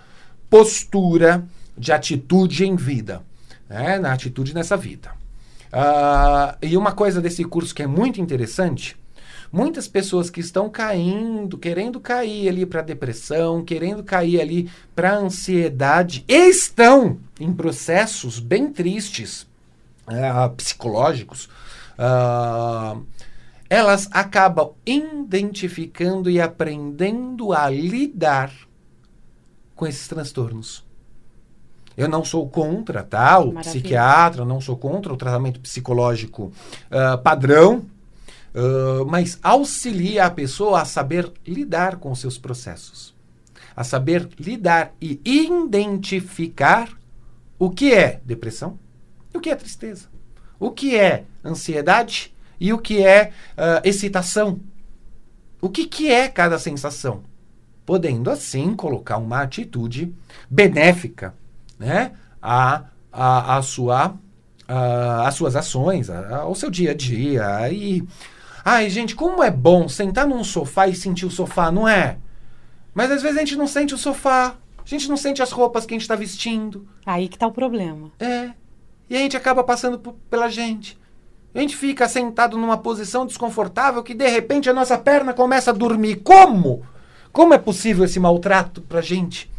[0.49, 1.45] postura
[1.77, 3.21] de atitude em vida,
[3.69, 3.97] né?
[3.99, 5.11] na atitude nessa vida.
[5.71, 8.97] Ah, e uma coisa desse curso que é muito interessante,
[9.51, 16.25] Muitas pessoas que estão caindo, querendo cair ali para depressão, querendo cair ali para ansiedade,
[16.27, 19.47] estão em processos bem tristes,
[20.09, 21.47] uh, psicológicos.
[21.97, 23.05] Uh,
[23.69, 28.51] elas acabam identificando e aprendendo a lidar
[29.75, 30.83] com esses transtornos.
[31.97, 33.39] Eu não sou contra, tá?
[33.39, 33.61] O Maravilha.
[33.61, 36.51] psiquiatra, não sou contra o tratamento psicológico
[36.91, 37.85] uh, padrão,
[38.53, 43.15] uh, mas auxilia a pessoa a saber lidar com os seus processos,
[43.75, 46.89] a saber lidar e identificar
[47.57, 48.77] o que é depressão
[49.37, 50.07] o que é tristeza,
[50.59, 54.59] o que é ansiedade e o que é uh, excitação.
[55.61, 57.23] O que, que é cada sensação?
[57.85, 60.13] Podendo assim colocar uma atitude
[60.49, 61.33] benéfica
[61.79, 64.15] né, a, a, a sua,
[64.67, 67.71] a, as suas ações, a, ao seu dia a dia.
[67.71, 68.03] E,
[68.63, 72.17] ai, gente, como é bom sentar num sofá e sentir o sofá, não é?
[72.93, 75.85] Mas às vezes a gente não sente o sofá, a gente não sente as roupas
[75.85, 76.87] que a gente está vestindo.
[77.05, 78.11] Aí que tá o problema.
[78.19, 78.51] É.
[79.09, 79.99] E a gente acaba passando
[80.29, 80.97] pela gente.
[81.55, 85.73] A gente fica sentado numa posição desconfortável que de repente a nossa perna começa a
[85.73, 86.17] dormir.
[86.17, 86.83] Como?
[87.31, 89.49] Como é possível esse maltrato pra gente?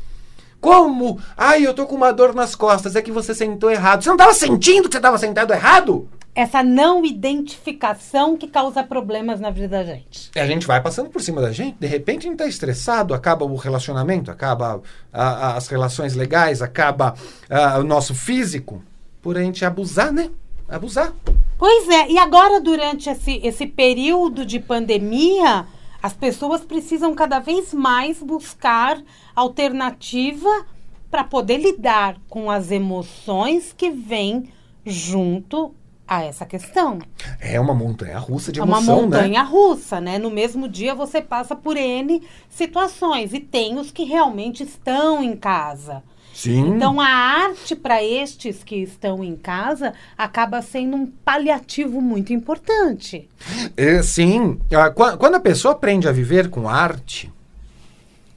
[0.61, 1.19] Como?
[1.35, 2.97] Ai, eu tô com uma dor nas costas.
[2.97, 4.03] É que você sentou errado.
[4.03, 6.07] Você não estava sentindo que você estava sentado errado?
[6.35, 10.31] Essa não identificação que causa problemas na vida da gente.
[10.37, 11.79] A gente vai passando por cima da gente.
[11.81, 16.61] De repente a gente tá estressado, acaba o relacionamento, acaba a, a, as relações legais,
[16.61, 17.15] acaba
[17.49, 18.83] a, o nosso físico.
[19.23, 20.29] Por a gente abusar, né?
[20.69, 21.15] Abusar.
[21.59, 22.11] Pois é.
[22.11, 25.67] E agora, durante esse, esse período de pandemia,
[26.03, 29.01] as pessoas precisam cada vez mais buscar
[29.35, 30.67] alternativa
[31.11, 34.51] para poder lidar com as emoções que vêm
[34.85, 35.75] junto
[36.07, 36.99] a essa questão.
[37.41, 38.91] É uma montanha russa de emoção, né?
[38.91, 39.49] É uma montanha né?
[39.49, 40.19] russa, né?
[40.19, 45.37] No mesmo dia você passa por N situações e tem os que realmente estão em
[45.37, 46.03] casa.
[46.37, 46.75] Sim.
[46.77, 53.27] Então a arte para estes que estão em casa acaba sendo um paliativo muito importante.
[53.75, 54.61] É, sim.
[54.71, 57.33] Ah, quando a pessoa aprende a viver com arte,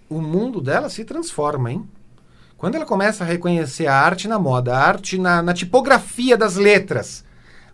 [0.09, 1.85] o mundo dela se transforma, hein?
[2.57, 6.55] Quando ela começa a reconhecer a arte na moda, a arte na, na tipografia das
[6.55, 7.25] letras,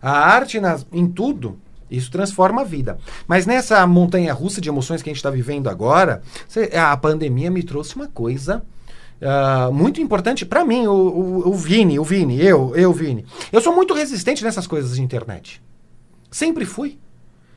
[0.02, 1.56] a arte nas, em tudo,
[1.88, 2.98] isso transforma a vida.
[3.28, 6.20] Mas nessa montanha russa de emoções que a gente está vivendo agora,
[6.76, 8.64] a pandemia me trouxe uma coisa
[9.20, 13.24] Uh, muito importante para mim, o, o, o, Vini, o Vini, eu, eu, Vini.
[13.50, 15.62] Eu sou muito resistente nessas coisas de internet.
[16.30, 16.98] Sempre fui.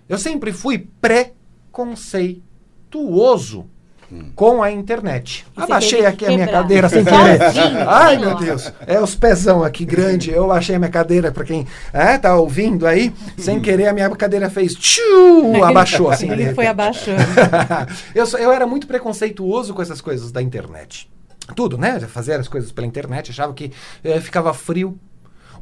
[0.07, 3.65] Eu sempre fui preconceituoso
[4.09, 4.31] hum.
[4.33, 5.45] com a internet.
[5.57, 7.41] E Abaixei aqui a minha cadeira sem querer.
[7.85, 8.71] Ai, meu Deus.
[8.87, 10.31] É os pezão aqui grande.
[10.31, 13.13] Eu achei a minha cadeira para quem é, tá ouvindo aí.
[13.37, 16.31] Sem querer a minha cadeira fez tchiu, abaixou assim.
[16.31, 17.21] Ele foi abaixando.
[18.15, 21.09] eu, eu era muito preconceituoso com essas coisas da internet
[21.53, 21.99] tudo, né?
[22.01, 23.71] Fazer as coisas pela internet, achava que
[24.03, 24.97] eh, ficava frio.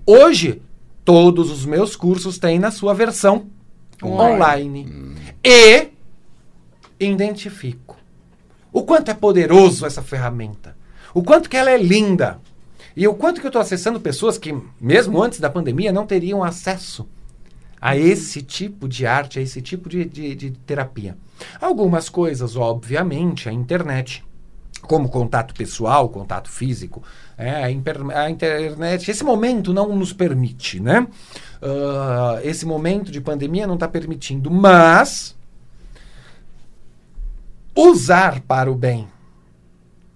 [0.05, 0.61] Hoje,
[1.03, 3.47] todos os meus cursos têm na sua versão
[4.03, 4.35] online.
[4.35, 4.85] online.
[4.89, 5.15] Hum.
[5.43, 5.89] E
[6.99, 7.97] identifico
[8.71, 10.75] o quanto é poderoso essa ferramenta.
[11.13, 12.39] O quanto que ela é linda.
[12.95, 16.43] E o quanto que eu estou acessando pessoas que, mesmo antes da pandemia, não teriam
[16.43, 17.07] acesso
[17.79, 21.17] a esse tipo de arte, a esse tipo de, de, de terapia.
[21.61, 24.23] Algumas coisas, obviamente, a internet
[24.81, 27.03] como contato pessoal, contato físico,
[27.37, 31.07] é, a, internet, esse momento não nos permite, né?
[31.61, 35.35] Uh, esse momento de pandemia não está permitindo, mas
[37.75, 39.07] usar para o bem,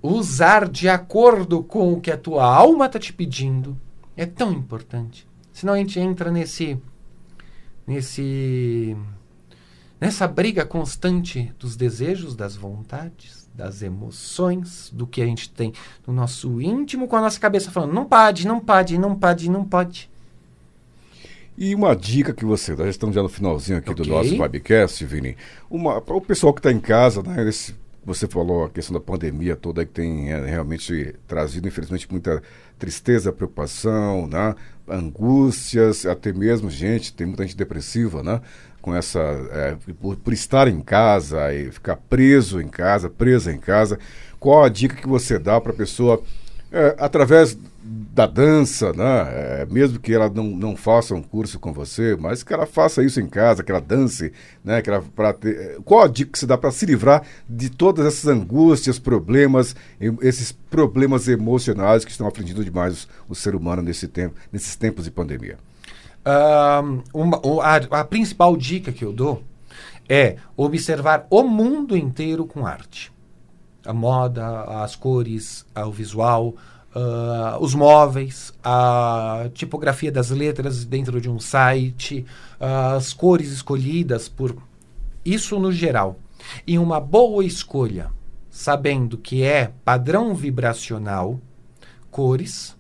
[0.01, 3.77] usar de acordo com o que a tua alma está te pedindo,
[4.17, 5.27] é tão importante.
[5.53, 6.79] Senão a gente entra nesse,
[7.85, 8.95] nesse,
[10.01, 15.73] nessa briga constante dos desejos, das vontades das emoções, do que a gente tem
[16.07, 19.63] no nosso íntimo, com a nossa cabeça falando: não pode, não pode, não pode, não
[19.63, 20.09] pode.
[21.57, 24.05] E uma dica que você dá, já estamos já no finalzinho aqui okay.
[24.05, 25.37] do nosso webcast, Vini.
[26.05, 29.55] Para o pessoal que está em casa, né, esse, você falou a questão da pandemia
[29.55, 32.41] toda que tem é, realmente trazido, infelizmente, muita
[32.79, 34.55] tristeza, preocupação, né,
[34.87, 38.41] angústias, até mesmo gente, tem muita gente depressiva, né?
[38.81, 43.59] Com essa é, por, por, estar em casa e ficar preso em casa, presa em
[43.59, 43.99] casa,
[44.39, 46.21] qual a dica que você dá para a pessoa
[46.71, 49.61] é, através da dança, né?
[49.61, 53.03] É, mesmo que ela não, não faça um curso com você, mas que ela faça
[53.03, 54.31] isso em casa, que ela dance,
[54.63, 54.81] né?
[54.81, 57.69] Que ela, pra ter, é, qual a dica que você dá para se livrar de
[57.69, 59.75] todas essas angústias, problemas,
[60.21, 65.05] esses problemas emocionais que estão afligindo demais o, o ser humano nesse tempo, nesses tempos
[65.05, 65.57] de pandemia?
[66.23, 69.41] Uh, uma, a, a, principal dica que eu dou
[70.07, 73.11] é observar o mundo inteiro com arte.
[73.83, 76.53] A moda, as cores, o visual,
[76.95, 82.23] uh, os móveis, a tipografia das letras dentro de um site,
[82.59, 84.55] uh, as cores escolhidas por.
[85.25, 86.19] Isso no geral.
[86.65, 88.11] E uma boa escolha,
[88.49, 91.39] sabendo que é padrão vibracional,
[92.09, 92.75] cores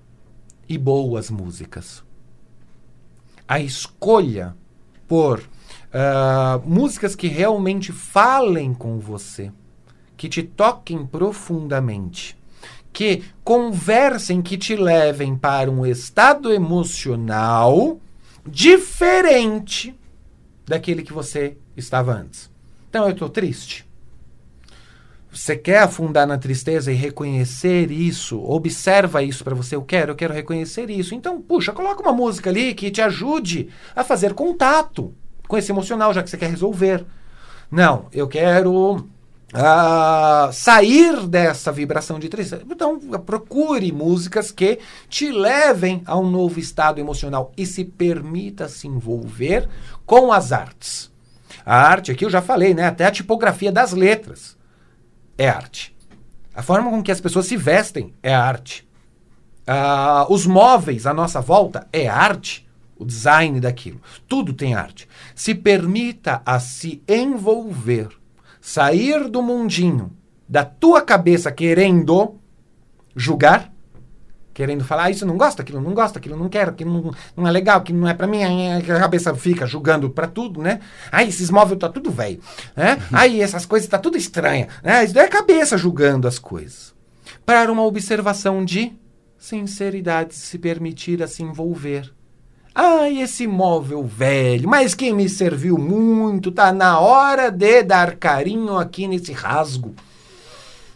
[0.67, 2.03] e boas músicas.
[3.51, 4.55] A escolha
[5.07, 9.51] por uh, músicas que realmente falem com você,
[10.15, 12.39] que te toquem profundamente
[12.93, 17.99] que conversem, que te levem para um estado emocional
[18.45, 19.95] diferente
[20.65, 22.49] daquele que você estava antes.
[22.89, 23.85] Então eu estou triste.
[25.31, 28.43] Você quer afundar na tristeza e reconhecer isso?
[28.43, 29.77] Observa isso para você.
[29.77, 31.15] Eu quero, eu quero reconhecer isso.
[31.15, 35.15] Então, puxa, coloca uma música ali que te ajude a fazer contato
[35.47, 37.05] com esse emocional, já que você quer resolver.
[37.71, 42.63] Não, eu quero uh, sair dessa vibração de tristeza.
[42.69, 48.85] Então, procure músicas que te levem a um novo estado emocional e se permita se
[48.85, 49.69] envolver
[50.05, 51.09] com as artes.
[51.65, 52.85] A arte, aqui eu já falei, né?
[52.87, 54.59] Até a tipografia das letras
[55.41, 55.95] é arte.
[56.53, 58.87] A forma com que as pessoas se vestem é arte.
[59.61, 62.67] Uh, os móveis à nossa volta é arte.
[62.95, 63.99] O design daquilo.
[64.27, 65.07] Tudo tem arte.
[65.33, 68.09] Se permita a se envolver
[68.61, 70.15] sair do mundinho
[70.47, 72.35] da tua cabeça querendo
[73.15, 73.70] julgar,
[74.53, 77.47] querendo falar, ah, isso não gosta, aquilo não gosta, aquilo não quero, aquilo não, não
[77.47, 80.79] é legal, aquilo não é para mim, a cabeça fica julgando para tudo, né?
[81.11, 82.39] Aí esses móveis tá tudo velho,
[82.75, 82.93] né?
[82.93, 83.01] Uhum.
[83.11, 85.03] Aí essas coisas tá tudo estranha, né?
[85.03, 86.93] Isso é a cabeça julgando as coisas.
[87.45, 88.93] Para uma observação de
[89.37, 92.11] sinceridade, se permitir a se envolver
[92.73, 98.77] Ai, esse móvel velho, mas quem me serviu muito, tá na hora de dar carinho
[98.77, 99.93] aqui nesse rasgo.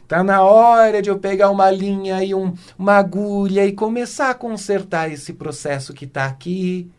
[0.08, 4.36] Tá na hora de eu pegar uma linha e um, uma agulha e começar a
[4.36, 6.92] consertar esse processo que tá aqui,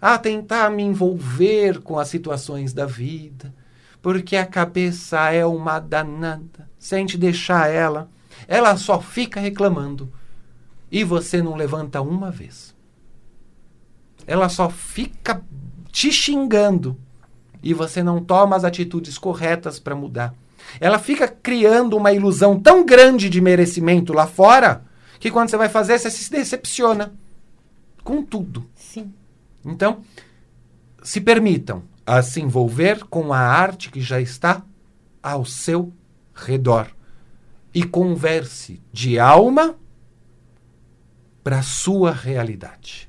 [0.00, 3.52] a tentar me envolver com as situações da vida,
[4.00, 6.68] porque a cabeça é uma danada.
[6.78, 8.08] Se a gente deixar ela,
[8.48, 10.10] ela só fica reclamando.
[10.90, 12.74] E você não levanta uma vez.
[14.26, 15.42] Ela só fica
[15.90, 16.96] te xingando.
[17.62, 20.32] E você não toma as atitudes corretas para mudar.
[20.80, 24.84] Ela fica criando uma ilusão tão grande de merecimento lá fora
[25.18, 27.12] que quando você vai fazer, você se decepciona
[28.04, 28.68] com tudo.
[28.74, 29.12] Sim.
[29.64, 30.02] Então,
[31.02, 34.62] se permitam a se envolver com a arte que já está
[35.22, 35.92] ao seu
[36.34, 36.88] redor
[37.74, 39.76] e converse de alma
[41.42, 43.08] para a sua realidade.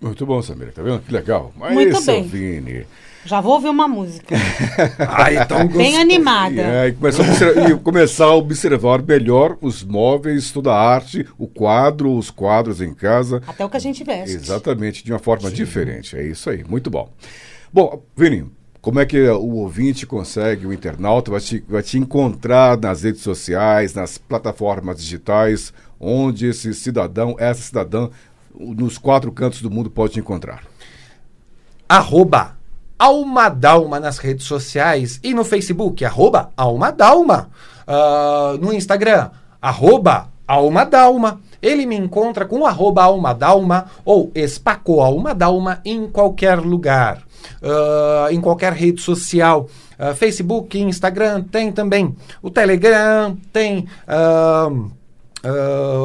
[0.00, 1.00] Muito bom, Samira, tá vendo?
[1.00, 1.52] Que legal.
[1.56, 2.22] Mas Muito bem.
[2.26, 2.86] Vini.
[3.24, 4.34] Já vou ouvir uma música.
[4.98, 6.54] ah, então Bem animada.
[6.54, 11.26] E, é, e, começar a, e começar a observar melhor os móveis, toda a arte,
[11.36, 13.42] o quadro, os quadros em casa.
[13.46, 14.36] Até o que a gente veste.
[14.36, 15.56] Exatamente, de uma forma Sim.
[15.56, 16.16] diferente.
[16.16, 17.10] É isso aí, muito bom.
[17.72, 18.50] Bom, Vini,
[18.80, 23.22] como é que o ouvinte consegue, o internauta, vai te, vai te encontrar nas redes
[23.22, 28.08] sociais, nas plataformas digitais, onde esse cidadão, essa cidadã
[28.58, 30.62] nos quatro cantos do mundo pode te encontrar?
[31.88, 32.57] Arroba
[32.98, 37.48] Almadalma nas redes sociais e no Facebook, arroba Almadalma.
[37.86, 39.30] Uh, no Instagram,
[39.62, 41.40] arroba Almadalma.
[41.62, 47.22] Ele me encontra com arroba Almadalma ou Espaco Almadalma em qualquer lugar,
[47.62, 49.68] uh, em qualquer rede social.
[49.98, 53.86] Uh, Facebook, Instagram, tem também o Telegram, tem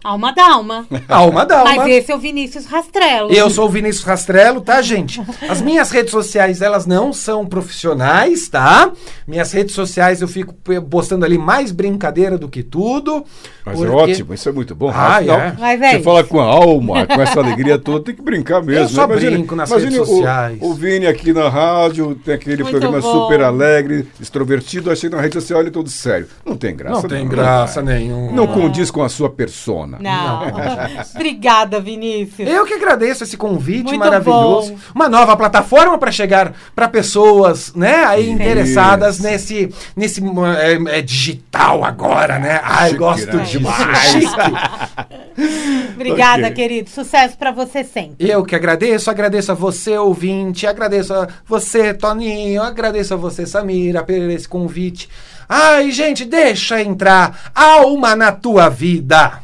[0.02, 0.86] Alma da alma.
[1.08, 1.74] Alma da alma.
[1.74, 3.32] Mas esse é o Vinícius Rastrello.
[3.32, 5.20] Eu sou o Vinícius Rastrello, tá, gente?
[5.48, 8.92] As minhas redes sociais, elas não são profissionais, tá?
[9.26, 10.54] Minhas redes sociais eu fico
[10.88, 13.24] postando ali mais brincadeira do que tudo.
[13.66, 13.92] Mas é porque...
[13.92, 14.88] é ótimo, isso é muito bom.
[14.88, 15.56] Ah, Afinal, é.
[15.58, 18.84] Mas é você fala com a alma, com essa alegria toda, tem que brincar mesmo.
[18.84, 19.14] Eu só né?
[19.14, 20.58] imagine, brinco nas redes sociais.
[20.60, 23.24] O, o Vini aqui na rádio, tem aquele muito programa bom.
[23.24, 26.28] super alegre, extrovertido, achei na rede social ele todo sério.
[26.46, 27.02] Não tem graça.
[27.02, 28.32] Não tem não, graça nenhuma.
[28.32, 29.98] Não condiz com a sua persona funciona.
[29.98, 31.02] Não.
[31.14, 32.48] Obrigada, Vinícius.
[32.48, 34.72] Eu que agradeço esse convite Muito maravilhoso.
[34.72, 34.78] bom.
[34.94, 39.24] Uma nova plataforma para chegar para pessoas, né, aí interessadas Isso.
[39.24, 40.22] nesse nesse
[40.60, 42.60] é, é digital agora, né?
[42.62, 43.44] Ai, Chique, gosto né?
[43.44, 44.24] Demais.
[45.94, 46.54] Obrigada, Ok.
[46.54, 46.90] querido.
[46.90, 48.28] Sucesso pra você sempre.
[48.28, 54.02] Eu que agradeço, agradeço a você, ouvinte, agradeço a você, Toninho, agradeço a você, Samira,
[54.02, 55.08] por esse convite.
[55.48, 59.40] Ai, gente, deixa entrar alma na tua vida.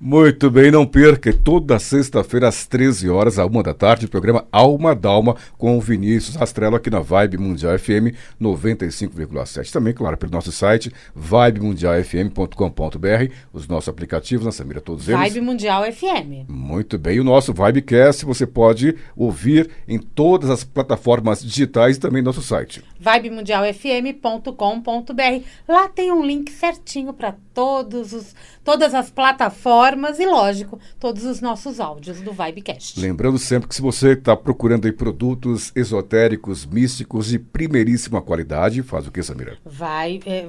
[0.00, 1.32] Muito bem, não perca.
[1.32, 5.80] Toda sexta-feira, às 13 horas, à 1 da tarde, o programa Alma Dalma com o
[5.80, 9.72] Vinícius Rastrello aqui na Vibe Mundial FM 95,7.
[9.72, 15.20] Também, claro, pelo nosso site, vibemundialfm.com.br, os nossos aplicativos, na Samira, todos eles.
[15.20, 16.48] Vibe Mundial FM.
[16.48, 17.16] Muito bem.
[17.16, 22.26] E o nosso Vibecast você pode ouvir em todas as plataformas digitais e também no
[22.26, 22.84] nosso site.
[23.00, 25.44] vibemundialfm.com.br.
[25.66, 28.32] Lá tem um link certinho para todos os
[28.68, 33.00] todas as plataformas e, lógico, todos os nossos áudios do Vibecast.
[33.00, 39.06] Lembrando sempre que se você está procurando aí produtos esotéricos, místicos de primeiríssima qualidade, faz
[39.06, 39.56] o que, Samira?
[39.64, 40.46] Vai, é,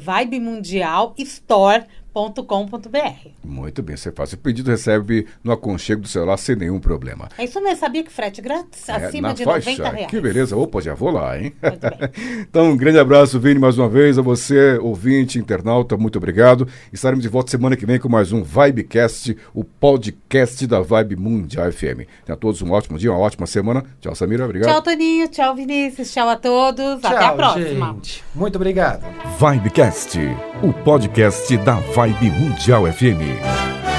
[2.20, 3.30] vibemundialstore.com.br.
[3.44, 7.30] Muito bem, você faz o pedido, recebe no aconchego do celular sem nenhum problema.
[7.38, 8.88] É isso mesmo, sabia que frete grátis?
[8.90, 9.72] É, Acima na de faixa.
[9.72, 10.12] 90 reais.
[10.12, 10.58] Que beleza.
[10.58, 11.54] Opa, já vou lá, hein?
[11.62, 12.10] Muito bem.
[12.50, 14.18] então, um grande abraço, Vini, mais uma vez.
[14.18, 16.68] A você, ouvinte, internauta, muito obrigado.
[16.92, 21.72] Estaremos de volta semana que vem com mais um Vibecast, o podcast da Vibe Mundial
[21.72, 22.06] FM.
[22.26, 23.84] Tenha todos um ótimo dia, uma ótima semana.
[24.02, 24.46] Tchau, Samira.
[24.46, 24.72] Obrigado.
[24.72, 25.28] Tchau, Toninho.
[25.30, 26.12] Tchau, Vinícius.
[26.12, 27.04] Tchau a todos.
[27.04, 27.94] Até a Tchau, próxima.
[27.94, 28.24] gente.
[28.36, 29.06] Muito obrigado.
[29.40, 30.18] Vibecast,
[30.62, 31.76] o podcast da
[32.10, 33.99] Vibe Mundial FM.